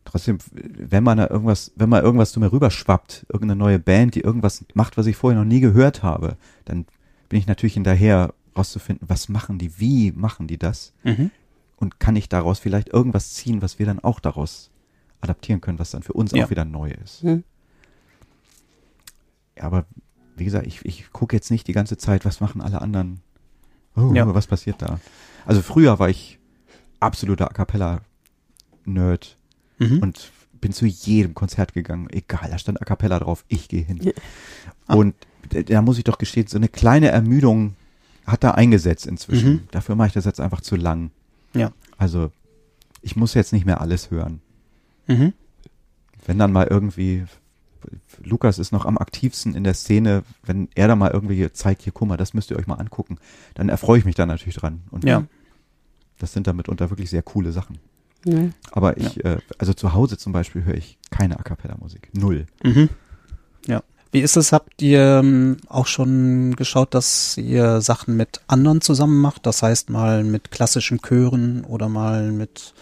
[0.06, 4.22] trotzdem, wenn man da irgendwas, wenn mal irgendwas zu mir rüberschwappt, irgendeine neue Band, die
[4.22, 6.86] irgendwas macht, was ich vorher noch nie gehört habe, dann
[7.30, 11.32] bin ich natürlich hinterher rauszufinden, was machen die, wie machen die das Mhm.
[11.78, 14.70] und kann ich daraus vielleicht irgendwas ziehen, was wir dann auch daraus
[15.22, 16.46] adaptieren können, was dann für uns Ja.
[16.46, 17.24] auch wieder neu ist.
[17.24, 17.44] Mhm.
[19.60, 19.86] Aber
[20.36, 23.22] wie gesagt, ich, ich gucke jetzt nicht die ganze Zeit, was machen alle anderen.
[23.96, 24.32] Oh, Ja.
[24.34, 25.00] was passiert da?
[25.46, 26.38] Also früher war ich
[27.00, 29.38] absoluter A cappella-Nerd
[29.80, 30.00] Mhm.
[30.00, 30.32] und
[30.62, 32.08] bin zu jedem Konzert gegangen.
[32.12, 33.98] Egal, da stand A cappella drauf, ich gehe hin.
[34.02, 34.12] Ja.
[34.88, 34.96] Ah.
[34.96, 35.16] Und
[35.50, 37.76] da- da muss ich doch gestehen, so eine kleine Ermüdung
[38.28, 39.50] hat da eingesetzt inzwischen.
[39.52, 39.60] Mhm.
[39.72, 41.12] Dafür mache ich das jetzt einfach zu lang.
[41.54, 41.72] Ja.
[41.98, 42.32] Also
[43.02, 44.42] ich muss jetzt nicht mehr alles hören.
[45.08, 45.34] Mhm.
[46.26, 47.24] Wenn dann mal irgendwie,
[48.22, 51.94] Lukas ist noch am aktivsten in der Szene, wenn er da mal irgendwie zeigt, hier,
[51.94, 53.18] guck mal, das müsst ihr euch mal angucken,
[53.54, 54.82] dann erfreue ich mich da natürlich dran.
[54.92, 55.24] Und Ja.
[56.20, 57.80] das sind da mitunter wirklich sehr coole Sachen.
[58.26, 58.52] Ne?
[58.72, 62.10] Aber ich, äh, also zu Hause zum Beispiel höre ich keine A Cappella-Musik.
[62.14, 62.46] Null.
[62.64, 62.90] Mhm.
[64.12, 64.52] Wie ist es?
[64.52, 69.46] Habt ihr ähm, auch schon geschaut, dass ihr Sachen mit anderen zusammen macht?
[69.46, 72.74] Das heißt mal mit klassischen Chören oder mal mit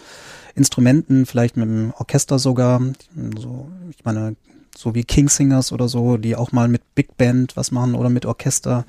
[0.55, 2.81] Instrumenten, vielleicht mit dem Orchester sogar.
[3.37, 4.35] So, ich meine,
[4.77, 8.25] so wie Kingsingers oder so, die auch mal mit Big Band was machen oder mit
[8.25, 8.85] Orchester,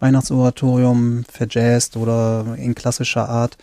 [0.00, 3.56] Weihnachtsoratorium verjazzt oder in klassischer Art.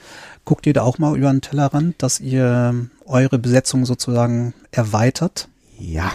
[0.46, 5.48] Guckt ihr da auch mal über den Tellerrand, dass ihr eure Besetzung sozusagen erweitert?
[5.78, 6.12] Ja.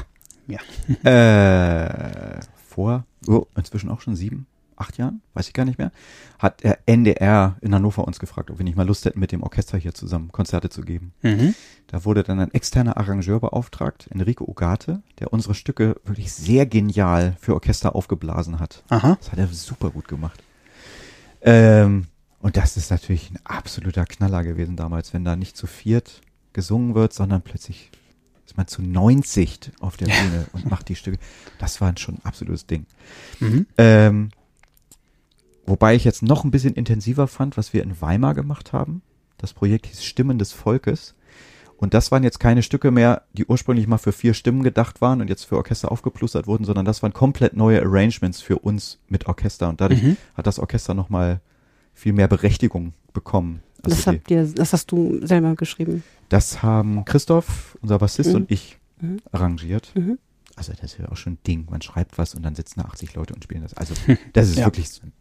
[0.51, 0.61] Ja.
[2.37, 4.47] äh, vor, oh, inzwischen auch schon sieben,
[4.77, 5.93] acht Jahren, weiß ich gar nicht mehr,
[6.39, 9.43] hat der NDR in Hannover uns gefragt, ob wir nicht mal Lust hätten, mit dem
[9.43, 11.13] Orchester hier zusammen Konzerte zu geben.
[11.23, 11.55] Mhm.
[11.87, 17.37] Da wurde dann ein externer Arrangeur beauftragt, Enrico Ugarte, der unsere Stücke wirklich sehr genial
[17.39, 18.83] für Orchester aufgeblasen hat.
[18.89, 19.17] Aha.
[19.21, 20.43] Das hat er super gut gemacht.
[21.43, 22.07] Ähm,
[22.41, 26.23] und das ist natürlich ein absoluter Knaller gewesen damals, wenn da nicht zu viert
[26.53, 27.91] gesungen wird, sondern plötzlich
[28.51, 31.19] ist man zu 90 auf der Bühne und macht die Stücke.
[31.59, 32.87] Das war schon ein absolutes Ding.
[33.39, 33.67] Mhm.
[33.79, 34.31] Ähm,
[35.67, 39.03] wobei ich jetzt noch ein bisschen intensiver fand, was wir in Weimar gemacht haben.
[39.39, 41.15] Das Projekt hieß Stimmen des Volkes.
[41.77, 45.21] Und das waren jetzt keine Stücke mehr, die ursprünglich mal für vier Stimmen gedacht waren
[45.23, 49.27] und jetzt für Orchester aufgeplustert wurden, sondern das waren komplett neue Arrangements für uns mit
[49.29, 49.69] Orchester.
[49.69, 50.17] Und dadurch Mhm.
[50.35, 51.41] hat das Orchester nochmal
[51.95, 53.63] viel mehr Berechtigung bekommen.
[53.83, 56.03] Das die, habt ihr, das hast du selber geschrieben.
[56.29, 58.37] das haben Christoph, unser Bassist Mhm.
[58.37, 59.19] und ich Mhm.
[59.33, 59.93] arrangiert.
[59.95, 60.19] Mhm.
[60.57, 61.67] Also das ist ja auch schon ein Ding.
[61.71, 63.73] Man schreibt was und dann sitzen da 80 Leute und spielen das.
[63.75, 63.95] Also
[64.35, 64.67] das ist ja.
[64.67, 65.13] wirklich ein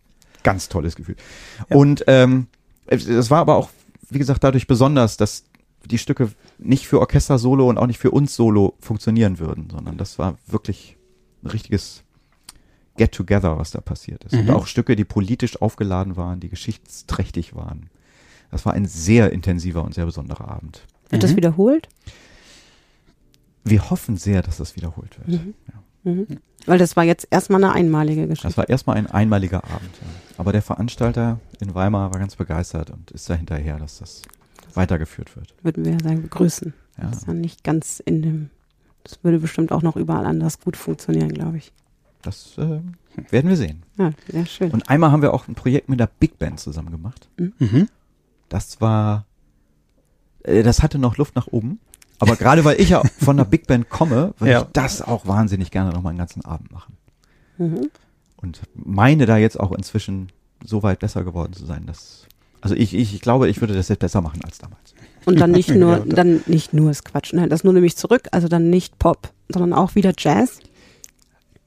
[0.43, 1.15] ganz tolles Gefühl.
[1.69, 1.77] Ja.
[1.77, 2.47] Und ähm,
[2.87, 3.69] es war aber auch,
[4.09, 5.45] wie gesagt, dadurch besonders, dass
[5.85, 9.97] die Stücke nicht für Orchester solo und auch nicht für uns solo funktionieren würden, sondern
[9.97, 10.97] das war wirklich
[11.43, 12.03] ein richtiges
[12.97, 14.33] Get-Together, was da passiert ist.
[14.33, 14.41] Mhm.
[14.41, 17.89] Und auch Stücke, die politisch aufgeladen waren, die geschichtsträchtig waren.
[18.51, 20.85] Das war ein sehr intensiver und sehr besonderer Abend.
[21.09, 21.27] Wird mhm.
[21.27, 21.87] das wiederholt?
[23.63, 25.41] Wir hoffen sehr, dass das wiederholt wird.
[25.41, 25.53] Mhm.
[25.67, 26.11] Ja.
[26.11, 26.27] Mhm.
[26.65, 28.47] Weil das war jetzt erstmal eine einmalige Geschichte.
[28.47, 29.91] Das war erstmal ein einmaliger Abend.
[30.01, 30.07] Ja.
[30.37, 34.21] Aber der Veranstalter in Weimar war ganz begeistert und ist da hinterher, dass das
[34.73, 35.53] weitergeführt wird.
[35.61, 36.73] Würden wir sagen, begrüßen.
[36.97, 37.05] Ja.
[37.05, 38.49] Das ist dann nicht ganz in dem,
[39.03, 41.71] das würde bestimmt auch noch überall anders gut funktionieren, glaube ich.
[42.21, 42.81] Das äh,
[43.29, 43.83] werden wir sehen.
[43.97, 44.71] Ja, sehr schön.
[44.71, 47.29] Und einmal haben wir auch ein Projekt mit der Big Band zusammen gemacht.
[47.37, 47.87] Mhm.
[48.49, 49.25] Das war,
[50.43, 51.79] äh, das hatte noch Luft nach oben.
[52.19, 54.61] Aber gerade weil ich ja von der Big Band komme, würde ja.
[54.61, 56.97] ich das auch wahnsinnig gerne noch mal einen ganzen Abend machen.
[57.57, 57.89] Mhm.
[58.35, 60.29] Und meine da jetzt auch inzwischen
[60.63, 62.27] so weit besser geworden zu sein, dass
[62.61, 64.93] also ich, ich, ich glaube, ich würde das jetzt besser machen als damals.
[65.25, 68.47] Und dann nicht nur, dann nicht nur das Quatsch, nein, das nur nämlich zurück, also
[68.47, 70.59] dann nicht Pop, sondern auch wieder Jazz.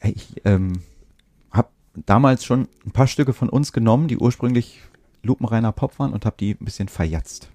[0.03, 0.83] Ich ähm,
[1.51, 4.83] habe damals schon ein paar Stücke von uns genommen, die ursprünglich
[5.23, 7.49] lupenreiner Pop waren und habe die ein bisschen verjatzt.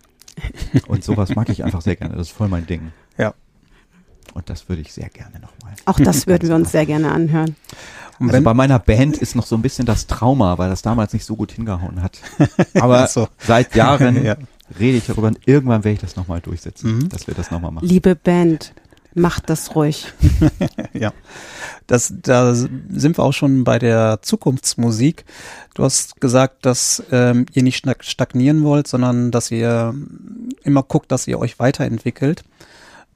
[0.87, 2.15] Und sowas mag ich einfach sehr gerne.
[2.15, 2.91] Das ist voll mein Ding.
[3.17, 3.33] Ja.
[4.33, 5.73] Und das würde ich sehr gerne nochmal.
[5.85, 7.55] Auch das würden wir uns sehr gerne anhören.
[8.19, 11.25] Also bei meiner Band ist noch so ein bisschen das Trauma, weil das damals nicht
[11.25, 12.19] so gut hingehauen hat.
[12.79, 13.27] Aber so.
[13.39, 14.35] seit Jahren ja.
[14.79, 17.09] rede ich darüber und irgendwann werde ich das nochmal durchsetzen, mhm.
[17.09, 17.87] dass wir das nochmal machen.
[17.87, 18.73] Liebe Band,
[19.17, 20.13] macht das ruhig.
[20.93, 21.11] ja,
[21.87, 25.25] das, da sind wir auch schon bei der Zukunftsmusik.
[25.73, 29.93] Du hast gesagt, dass ähm, ihr nicht stagnieren wollt, sondern dass ihr
[30.63, 32.43] immer guckt, dass ihr euch weiterentwickelt.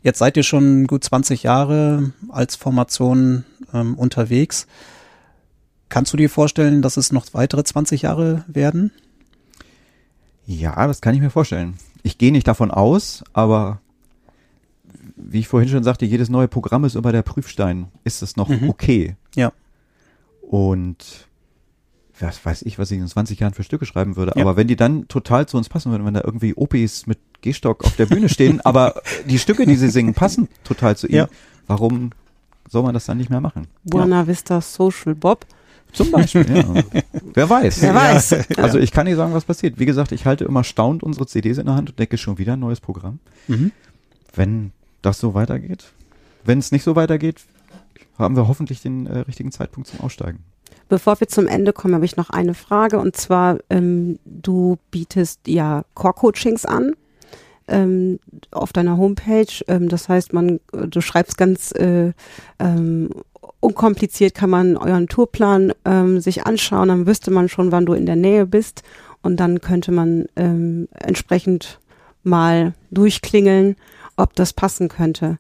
[0.04, 4.68] Jetzt seid ihr schon gut 20 Jahre als Formation ähm, unterwegs.
[5.90, 8.92] Kannst du dir vorstellen, dass es noch weitere 20 Jahre werden?
[10.46, 11.78] Ja, das kann ich mir vorstellen.
[12.02, 13.82] Ich gehe nicht davon aus, aber
[15.24, 17.88] wie ich vorhin schon sagte, jedes neue Programm ist immer der Prüfstein.
[18.04, 18.70] Ist es noch mhm.
[18.70, 19.16] okay?
[19.36, 19.52] Ja.
[20.42, 21.28] Und
[22.22, 24.34] was weiß ich, was ich in 20 Jahren für Stücke schreiben würde.
[24.36, 24.44] Ja.
[24.44, 27.84] Aber wenn die dann total zu uns passen würden, wenn da irgendwie Opis mit Gehstock
[27.84, 31.30] auf der Bühne stehen, aber die Stücke, die sie singen, passen total zu ihnen, ja.
[31.68, 32.12] warum
[32.70, 33.68] soll man das dann nicht mehr machen?
[33.84, 34.28] Buena ja.
[34.28, 35.46] Vista Social Bob.
[35.94, 37.02] Zum Beispiel, ja.
[37.34, 37.82] Wer weiß.
[37.82, 38.36] Wer weiß.
[38.58, 39.78] Also ich kann nicht sagen, was passiert.
[39.78, 42.54] Wie gesagt, ich halte immer staunend unsere CDs in der Hand und denke schon wieder
[42.54, 43.20] ein neues Programm.
[43.50, 43.74] Mhm.
[44.34, 44.72] Wenn
[45.02, 45.92] das so weitergeht.
[46.44, 47.42] Wenn es nicht so weitergeht,
[48.18, 50.44] haben wir hoffentlich den äh, richtigen Zeitpunkt zum Aussteigen.
[50.90, 55.48] Bevor wir zum Ende kommen, habe ich noch eine Frage und zwar, ähm, du bietest
[55.48, 56.94] ja Core-Coachings an
[57.68, 58.20] ähm,
[58.52, 59.64] auf deiner Homepage.
[59.68, 62.12] Ähm, das heißt, man, du schreibst ganz äh,
[62.60, 63.10] ähm,
[63.60, 68.06] unkompliziert, kann man euren Tourplan ähm, sich anschauen, dann wüsste man schon, wann du in
[68.06, 68.84] der Nähe bist
[69.22, 71.80] und dann könnte man ähm, entsprechend
[72.24, 73.76] mal durchklingeln
[74.22, 75.38] ob das passen könnte.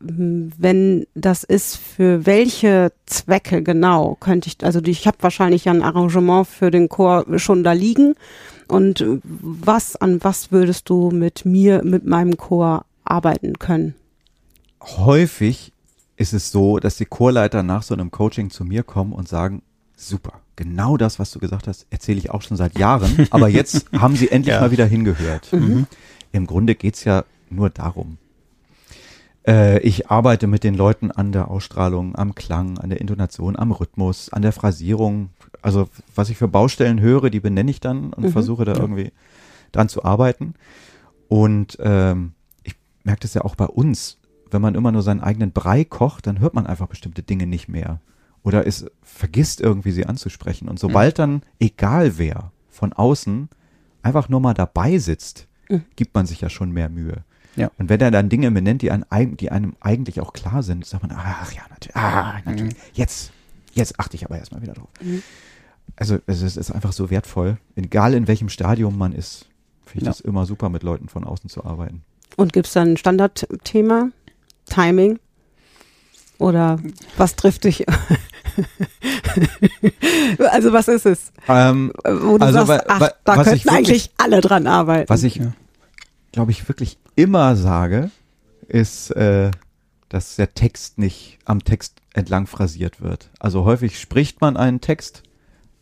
[0.00, 5.82] Wenn das ist, für welche Zwecke genau könnte ich, also ich habe wahrscheinlich ja ein
[5.82, 8.14] Arrangement für den Chor schon da liegen.
[8.68, 13.94] Und was, an was würdest du mit mir, mit meinem Chor arbeiten können?
[14.82, 15.72] Häufig
[16.16, 19.62] ist es so, dass die Chorleiter nach so einem Coaching zu mir kommen und sagen,
[19.96, 23.86] super, genau das, was du gesagt hast, erzähle ich auch schon seit Jahren, aber jetzt
[23.92, 24.60] haben sie endlich ja.
[24.60, 25.52] mal wieder hingehört.
[25.52, 25.86] Mhm.
[26.32, 28.18] Im Grunde geht's ja nur darum.
[29.46, 33.72] Äh, ich arbeite mit den Leuten an der Ausstrahlung, am Klang, an der Intonation, am
[33.72, 35.30] Rhythmus, an der Phrasierung.
[35.62, 38.32] Also was ich für Baustellen höre, die benenne ich dann und mhm.
[38.32, 39.12] versuche da irgendwie
[39.72, 40.54] dran zu arbeiten.
[41.28, 42.32] Und ähm,
[42.62, 42.74] ich
[43.04, 44.18] merke das ja auch bei uns,
[44.50, 47.68] wenn man immer nur seinen eigenen Brei kocht, dann hört man einfach bestimmte Dinge nicht
[47.68, 48.00] mehr.
[48.42, 50.68] Oder es vergisst irgendwie sie anzusprechen.
[50.68, 51.22] Und sobald mhm.
[51.22, 53.48] dann, egal wer, von außen
[54.02, 55.84] einfach nur mal dabei sitzt, mhm.
[55.96, 57.24] gibt man sich ja schon mehr Mühe.
[57.56, 57.70] Ja.
[57.78, 61.02] Und wenn er dann Dinge benennt, die, einem, die einem eigentlich auch klar sind, sagt
[61.02, 62.74] man, ach ja, natürlich, ah, natürlich.
[62.74, 62.80] Mhm.
[62.92, 63.32] Jetzt,
[63.72, 64.88] jetzt achte ich aber erstmal wieder drauf.
[65.00, 65.22] Mhm.
[65.96, 69.46] Also es ist einfach so wertvoll, egal in welchem Stadium man ist,
[69.84, 70.10] finde ich ja.
[70.10, 72.02] das immer super, mit Leuten von außen zu arbeiten.
[72.36, 74.10] Und gibt es dann ein Standardthema?
[74.68, 75.18] Timing?
[76.38, 76.78] Oder
[77.16, 77.86] was trifft dich?
[80.50, 81.32] also was ist es?
[81.48, 85.08] Ähm, Wo du also, sagst, ach, da könnten wirklich, eigentlich alle dran arbeiten.
[85.08, 85.40] Was ich,
[86.36, 88.10] glaube ich, wirklich immer sage,
[88.68, 89.50] ist, äh,
[90.10, 93.30] dass der Text nicht am Text entlang phrasiert wird.
[93.40, 95.22] Also häufig spricht man einen Text.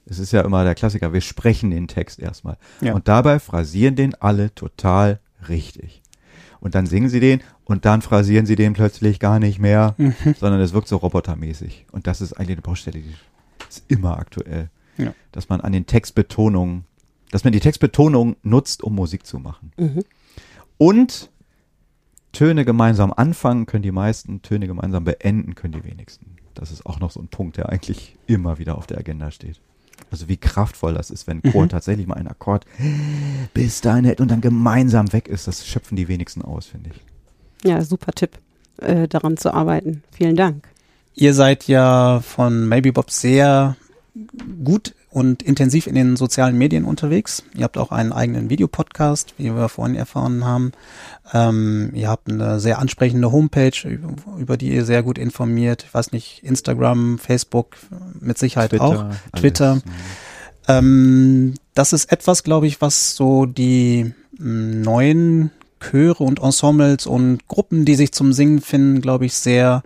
[0.06, 2.56] Es ist ja immer der Klassiker, wir sprechen den Text erstmal.
[2.80, 2.94] Ja.
[2.94, 6.02] Und dabei phrasieren den alle total richtig.
[6.60, 10.14] Und dann singen sie den und dann phrasieren sie den plötzlich gar nicht mehr, mhm.
[10.38, 11.86] sondern es wirkt so robotermäßig.
[11.90, 13.14] Und das ist eigentlich eine Baustelle, die
[13.68, 14.70] ist immer aktuell.
[14.98, 15.14] Ja.
[15.32, 16.84] Dass man an den Textbetonungen,
[17.32, 19.72] dass man die Textbetonung nutzt, um Musik zu machen.
[19.76, 20.04] Mhm.
[20.78, 21.30] Und
[22.32, 26.36] Töne gemeinsam anfangen können die meisten, Töne gemeinsam beenden können die wenigsten.
[26.54, 29.60] Das ist auch noch so ein Punkt, der eigentlich immer wieder auf der Agenda steht.
[30.10, 31.68] Also wie kraftvoll das ist, wenn ein Chor mhm.
[31.68, 32.66] tatsächlich mal einen Akkord
[33.54, 35.46] bis dahin hält und dann gemeinsam weg ist.
[35.46, 37.68] Das schöpfen die wenigsten aus, finde ich.
[37.68, 38.38] Ja, super Tipp,
[38.78, 40.02] äh, daran zu arbeiten.
[40.12, 40.68] Vielen Dank.
[41.14, 43.76] Ihr seid ja von Maybe Bob sehr
[44.64, 47.44] gut und intensiv in den sozialen Medien unterwegs.
[47.54, 50.72] Ihr habt auch einen eigenen Videopodcast, wie wir vorhin erfahren haben.
[51.32, 53.98] Ähm, ihr habt eine sehr ansprechende Homepage,
[54.36, 55.84] über die ihr sehr gut informiert.
[55.86, 57.76] Ich weiß nicht, Instagram, Facebook,
[58.18, 59.38] mit Sicherheit Twitter, auch.
[59.38, 59.70] Twitter.
[59.70, 59.82] Alles.
[60.66, 67.46] Ähm, das ist etwas, glaube ich, was so die mm, neuen Chöre und Ensembles und
[67.46, 69.84] Gruppen, die sich zum Singen finden, glaube ich, sehr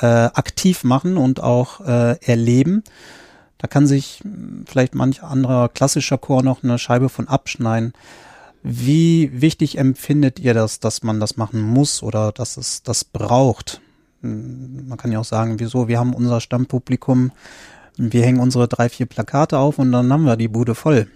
[0.00, 2.82] äh, aktiv machen und auch äh, erleben.
[3.64, 7.94] Da kann sich hm, vielleicht manch anderer klassischer Chor noch eine Scheibe von abschneiden.
[8.62, 13.80] Wie wichtig empfindet ihr das, dass man das machen muss oder dass es das braucht?
[14.20, 15.88] Hm, man kann ja auch sagen, wieso?
[15.88, 17.32] Wir haben unser Stammpublikum,
[17.96, 21.08] wir hängen unsere drei, vier Plakate auf und dann haben wir die Bude voll.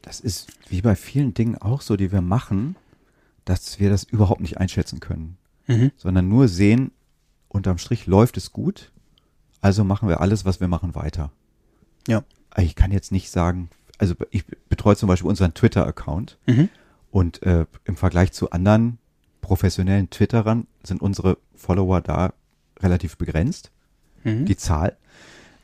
[0.00, 2.76] Das ist wie bei vielen Dingen auch so, die wir machen,
[3.44, 5.90] dass wir das überhaupt nicht einschätzen können, mhm.
[5.98, 6.92] sondern nur sehen,
[7.48, 8.90] unterm Strich läuft es gut
[9.60, 11.30] also machen wir alles, was wir machen, weiter.
[12.06, 12.22] Ja.
[12.56, 16.68] Ich kann jetzt nicht sagen, also ich betreue zum Beispiel unseren Twitter-Account mhm.
[17.10, 18.98] und äh, im Vergleich zu anderen
[19.40, 22.32] professionellen Twitterern sind unsere Follower da
[22.80, 23.70] relativ begrenzt,
[24.24, 24.44] mhm.
[24.44, 24.96] die Zahl.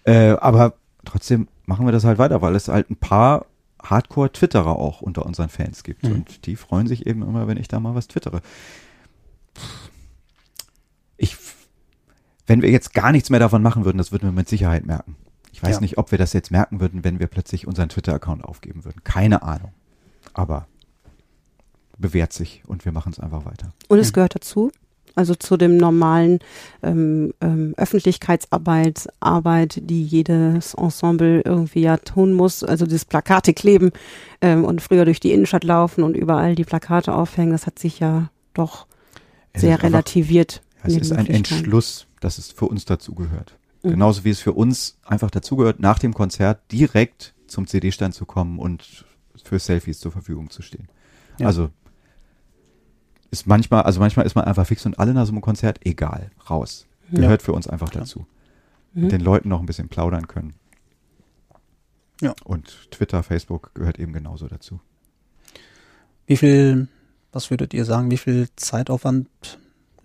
[0.04, 0.74] Äh, aber
[1.04, 3.46] trotzdem machen wir das halt weiter, weil es halt ein paar
[3.82, 6.04] Hardcore-Twitterer auch unter unseren Fans gibt.
[6.04, 6.12] Mhm.
[6.12, 8.40] Und die freuen sich eben immer, wenn ich da mal was twittere.
[12.52, 15.16] Wenn wir jetzt gar nichts mehr davon machen würden, das würden wir mit Sicherheit merken.
[15.52, 15.80] Ich weiß ja.
[15.80, 19.02] nicht, ob wir das jetzt merken würden, wenn wir plötzlich unseren Twitter-Account aufgeben würden.
[19.04, 19.72] Keine Ahnung.
[20.34, 20.66] Aber
[21.96, 23.72] bewährt sich und wir machen es einfach weiter.
[23.88, 24.70] Und es gehört dazu,
[25.14, 26.40] also zu dem normalen
[26.82, 32.62] ähm, ähm, Öffentlichkeitsarbeit, Arbeit, die jedes Ensemble irgendwie ja tun muss.
[32.62, 33.92] Also das Plakate kleben
[34.42, 37.98] ähm, und früher durch die Innenstadt laufen und überall die Plakate aufhängen, das hat sich
[37.98, 38.86] ja doch
[39.54, 40.60] es sehr relativiert.
[40.82, 43.58] Einfach, es ist ein Entschluss, dass es für uns dazugehört.
[43.82, 43.90] Mhm.
[43.90, 48.58] Genauso wie es für uns einfach dazugehört, nach dem Konzert direkt zum CD-Stand zu kommen
[48.58, 49.04] und
[49.44, 50.88] für Selfies zur Verfügung zu stehen.
[51.38, 51.46] Ja.
[51.46, 51.70] Also
[53.30, 56.30] ist manchmal, also manchmal ist man einfach fix und alle nach so einem Konzert egal,
[56.48, 56.86] raus.
[57.10, 57.46] Gehört ja.
[57.46, 58.04] für uns einfach Klar.
[58.04, 58.26] dazu.
[58.92, 59.02] Mhm.
[59.02, 60.54] Mit den Leuten noch ein bisschen plaudern können.
[62.20, 62.34] Ja.
[62.44, 64.80] Und Twitter, Facebook gehört eben genauso dazu.
[66.26, 66.88] Wie viel,
[67.32, 69.28] was würdet ihr sagen, wie viel Zeitaufwand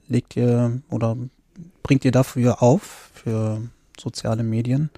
[0.08, 1.16] legt ihr oder
[1.84, 3.62] bringt ihr dafür auf, für
[4.00, 4.90] soziale Medien?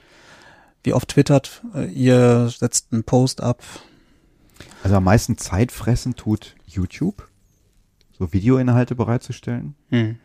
[0.84, 3.62] Wie oft twittert äh, ihr, setzt einen Post ab?
[4.84, 7.28] Also am meisten Zeit fressen tut YouTube,
[8.18, 9.76] so Videoinhalte bereitzustellen.
[9.90, 10.18] Hm.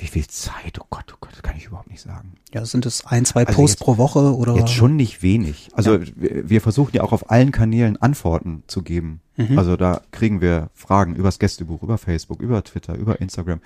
[0.00, 0.78] Wie viel Zeit?
[0.80, 2.34] Oh Gott, oh Gott, das kann ich überhaupt nicht sagen.
[2.54, 4.54] Ja, sind es ein, zwei also Posts jetzt, pro Woche oder?
[4.54, 5.70] Jetzt schon nicht wenig.
[5.72, 6.06] Also ja.
[6.14, 9.20] wir, wir, versuchen ja auch auf allen Kanälen Antworten zu geben.
[9.36, 9.58] Mhm.
[9.58, 13.60] Also da kriegen wir Fragen übers Gästebuch, über Facebook, über Twitter, über Instagram,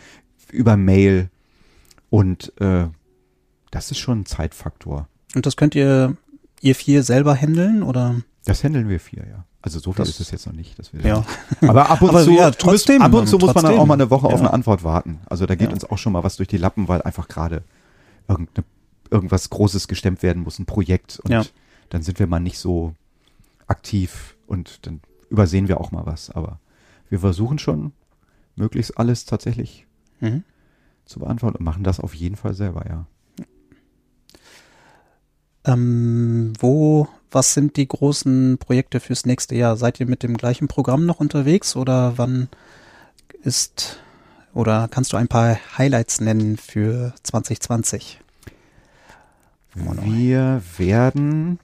[0.52, 1.30] über Mail.
[2.10, 2.86] Und äh,
[3.70, 5.08] das ist schon ein Zeitfaktor.
[5.34, 6.16] Und das könnt ihr,
[6.60, 8.16] ihr vier selber handeln oder?
[8.44, 9.44] Das handeln wir vier, ja.
[9.62, 10.78] Also so viel das, ist es jetzt noch nicht.
[10.78, 11.24] Dass wir ja.
[11.60, 13.94] Aber ab und aber zu, ja, trotzdem, ab und zu muss man dann auch mal
[13.94, 14.34] eine Woche ja.
[14.34, 15.20] auf eine Antwort warten.
[15.26, 15.74] Also da geht ja.
[15.74, 17.62] uns auch schon mal was durch die Lappen, weil einfach gerade
[19.10, 21.20] irgendwas Großes gestemmt werden muss, ein Projekt.
[21.24, 21.44] Und ja.
[21.90, 22.94] dann sind wir mal nicht so
[23.68, 25.00] aktiv und dann
[25.30, 26.30] übersehen wir auch mal was.
[26.30, 26.58] Aber
[27.08, 27.92] wir versuchen schon,
[28.56, 29.86] möglichst alles tatsächlich
[30.22, 30.44] mhm
[31.12, 33.06] zu beantworten und machen das auf jeden Fall selber, ja.
[35.64, 39.76] Ähm, wo, was sind die großen Projekte fürs nächste Jahr?
[39.76, 42.48] Seid ihr mit dem gleichen Programm noch unterwegs oder wann
[43.42, 44.00] ist
[44.54, 48.20] oder kannst du ein paar Highlights nennen für 2020?
[49.74, 51.58] Wir werden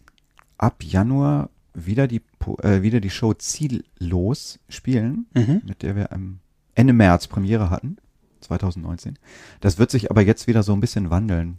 [0.56, 2.22] ab Januar wieder die
[2.62, 5.62] äh, wieder die Show Ziellos spielen, mhm.
[5.66, 6.38] mit der wir am
[6.74, 7.98] Ende März Premiere hatten.
[8.40, 9.18] 2019.
[9.60, 11.58] Das wird sich aber jetzt wieder so ein bisschen wandeln.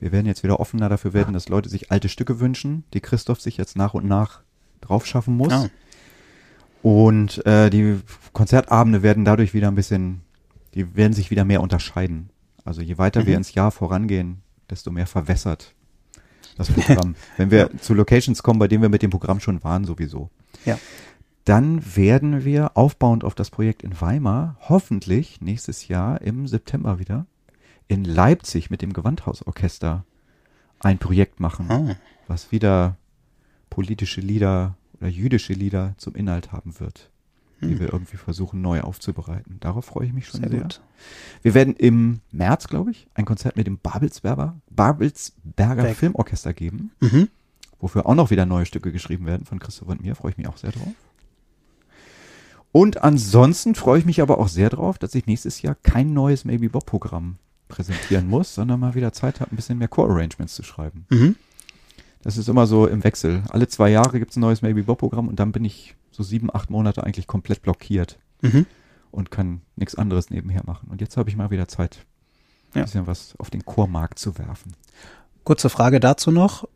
[0.00, 3.40] Wir werden jetzt wieder offener dafür werden, dass Leute sich alte Stücke wünschen, die Christoph
[3.40, 4.40] sich jetzt nach und nach
[4.80, 5.52] drauf schaffen muss.
[5.52, 5.68] Oh.
[6.82, 7.98] Und äh, die
[8.32, 10.22] Konzertabende werden dadurch wieder ein bisschen,
[10.74, 12.30] die werden sich wieder mehr unterscheiden.
[12.64, 13.26] Also je weiter mhm.
[13.26, 15.74] wir ins Jahr vorangehen, desto mehr verwässert
[16.56, 17.14] das Programm.
[17.36, 17.78] Wenn wir ja.
[17.80, 20.30] zu Locations kommen, bei denen wir mit dem Programm schon waren, sowieso.
[20.64, 20.78] Ja.
[21.48, 27.26] Dann werden wir aufbauend auf das Projekt in Weimar hoffentlich nächstes Jahr im September wieder
[27.86, 30.04] in Leipzig mit dem Gewandhausorchester
[30.80, 31.96] ein Projekt machen, Ah.
[32.26, 32.96] was wieder
[33.70, 37.10] politische Lieder oder jüdische Lieder zum Inhalt haben wird,
[37.62, 37.80] die Hm.
[37.80, 39.56] wir irgendwie versuchen neu aufzubereiten.
[39.60, 40.60] Darauf freue ich mich schon Sehr sehr.
[40.62, 40.80] gut.
[41.42, 45.96] Wir werden im März, glaube ich, ein Konzert mit dem Babelsberger, Babelsberger Berg.
[45.96, 47.28] Filmorchester geben, Mhm.
[47.80, 50.14] wofür auch noch wieder neue Stücke geschrieben werden von Christoph und mir.
[50.14, 50.92] Freue ich mich auch sehr drauf.
[52.72, 56.44] Und ansonsten freue ich mich aber auch sehr drauf, dass ich nächstes Jahr kein neues
[56.44, 57.36] Maybe Bob Programm
[57.68, 61.06] präsentieren muss, sondern mal wieder Zeit habe, ein bisschen mehr Core-Arrangements zu schreiben.
[61.10, 61.36] Mhm.
[62.22, 63.42] Das ist immer so im Wechsel.
[63.50, 66.22] Alle zwei Jahre gibt es ein neues Maybe Bob Programm und dann bin ich so
[66.22, 68.66] sieben, acht Monate eigentlich komplett blockiert Mhm.
[69.10, 70.88] und kann nichts anderes nebenher machen.
[70.90, 72.04] Und jetzt habe ich mal wieder Zeit,
[72.74, 72.84] ein Ja.
[72.84, 74.72] bisschen was auf den Chormarkt zu werfen.
[75.44, 76.68] Kurze Frage dazu noch.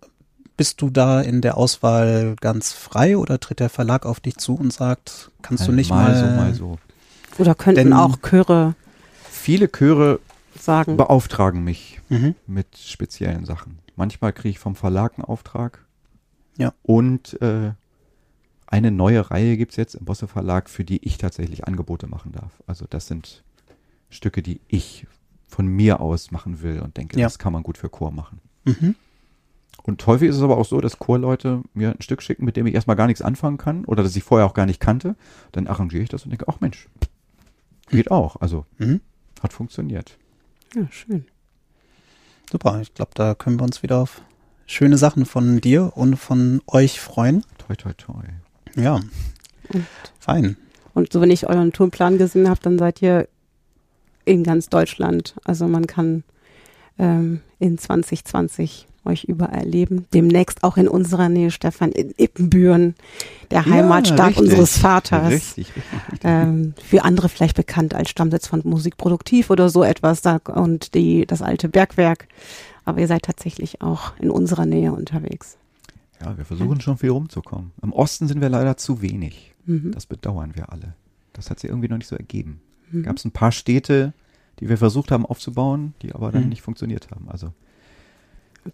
[0.62, 4.54] Bist du da in der Auswahl ganz frei oder tritt der Verlag auf dich zu
[4.54, 6.78] und sagt, kannst du nicht mal, so, mal so.
[7.38, 8.76] Oder könnten Denn- auch Chöre
[9.28, 10.20] Viele Chöre
[10.56, 10.96] sagen.
[10.96, 12.36] beauftragen mich Mhm.
[12.46, 13.80] mit speziellen Sachen.
[13.96, 15.84] Manchmal kriege ich vom Verlag einen Auftrag.
[16.58, 16.72] Ja.
[16.84, 17.72] Und äh,
[18.68, 22.52] eine neue Reihe gibt's jetzt im Bosse Verlag, für die ich tatsächlich Angebote machen darf.
[22.68, 23.42] Also das sind
[24.10, 25.08] Stücke, die ich
[25.48, 27.26] von mir aus machen will und denke, Ja.
[27.26, 28.40] das kann man gut für Chor machen.
[28.64, 28.94] Mhm.
[29.84, 32.66] Und häufig ist es aber auch so, dass Chorleute mir ein Stück schicken, mit dem
[32.66, 35.16] ich erstmal gar nichts anfangen kann oder das ich vorher auch gar nicht kannte.
[35.50, 36.88] Dann arrangiere ich das und denke, ach Mensch,
[37.90, 38.36] geht auch.
[38.40, 39.00] Also Mhm.
[39.42, 40.16] hat funktioniert.
[40.74, 41.24] Ja, schön.
[42.50, 44.22] Super, ich glaube, da können wir uns wieder auf
[44.66, 47.44] schöne Sachen von dir und von euch freuen.
[47.58, 48.22] Toi, toi, toi.
[48.76, 49.00] Ja,
[49.72, 49.86] Und,
[50.18, 50.56] fein.
[50.94, 53.28] und so, wenn ich euren Tourenplan gesehen habe, dann seid ihr
[54.24, 55.34] in ganz Deutschland.
[55.44, 56.22] Also man kann
[56.98, 60.06] ähm, in 2020 euch überall erleben.
[60.14, 62.94] Demnächst auch in unserer Nähe, Stefan, in Ippenbüren,
[63.50, 64.44] der Heimatstadt richtig.
[64.44, 65.30] unseres Vaters.
[65.30, 65.82] Richtig, richtig,
[66.12, 66.20] richtig.
[66.24, 71.26] Ähm, für andere vielleicht bekannt als Stammsitz von Musikproduktiv oder so etwas da, und die,
[71.26, 72.28] das alte Bergwerk.
[72.84, 75.56] Aber ihr seid tatsächlich auch in unserer Nähe unterwegs.
[76.20, 77.72] Ja, wir versuchen schon viel rumzukommen.
[77.82, 79.54] Im Osten sind wir leider zu wenig.
[79.66, 79.92] Mhm.
[79.92, 80.94] Das bedauern wir alle.
[81.32, 82.60] Das hat sich irgendwie noch nicht so ergeben.
[82.90, 83.02] Mhm.
[83.04, 84.12] Gab es ein paar Städte,
[84.60, 86.48] die wir versucht haben aufzubauen, die aber dann Mhm.
[86.50, 87.28] nicht funktioniert haben.
[87.28, 87.52] Also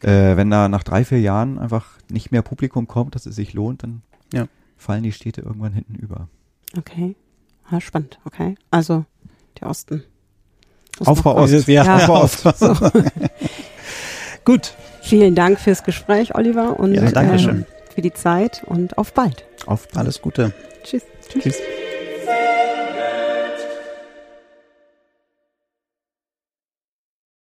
[0.03, 3.53] äh, wenn da nach drei, vier Jahren einfach nicht mehr Publikum kommt, dass es sich
[3.55, 4.47] lohnt, dann Ja.
[4.77, 6.29] fallen die Städte irgendwann hinten über.
[6.77, 7.15] Okay.
[7.71, 8.55] Ah, spannend, okay.
[8.71, 9.05] Also
[9.61, 10.05] der Osten.
[11.05, 11.37] Aufbau.
[11.37, 11.69] Ost.
[11.69, 11.97] Ja, Ja.
[12.09, 12.45] Aufbau Ost.
[14.45, 17.65] Gut, Vielen Dank fürs Gespräch, Oliver, und Ja, danke schön.
[17.95, 19.47] für die Zeit und auf bald.
[19.65, 20.53] Auf alles Gute.
[20.85, 21.03] Tschüss.
[21.31, 21.57] Tschüss.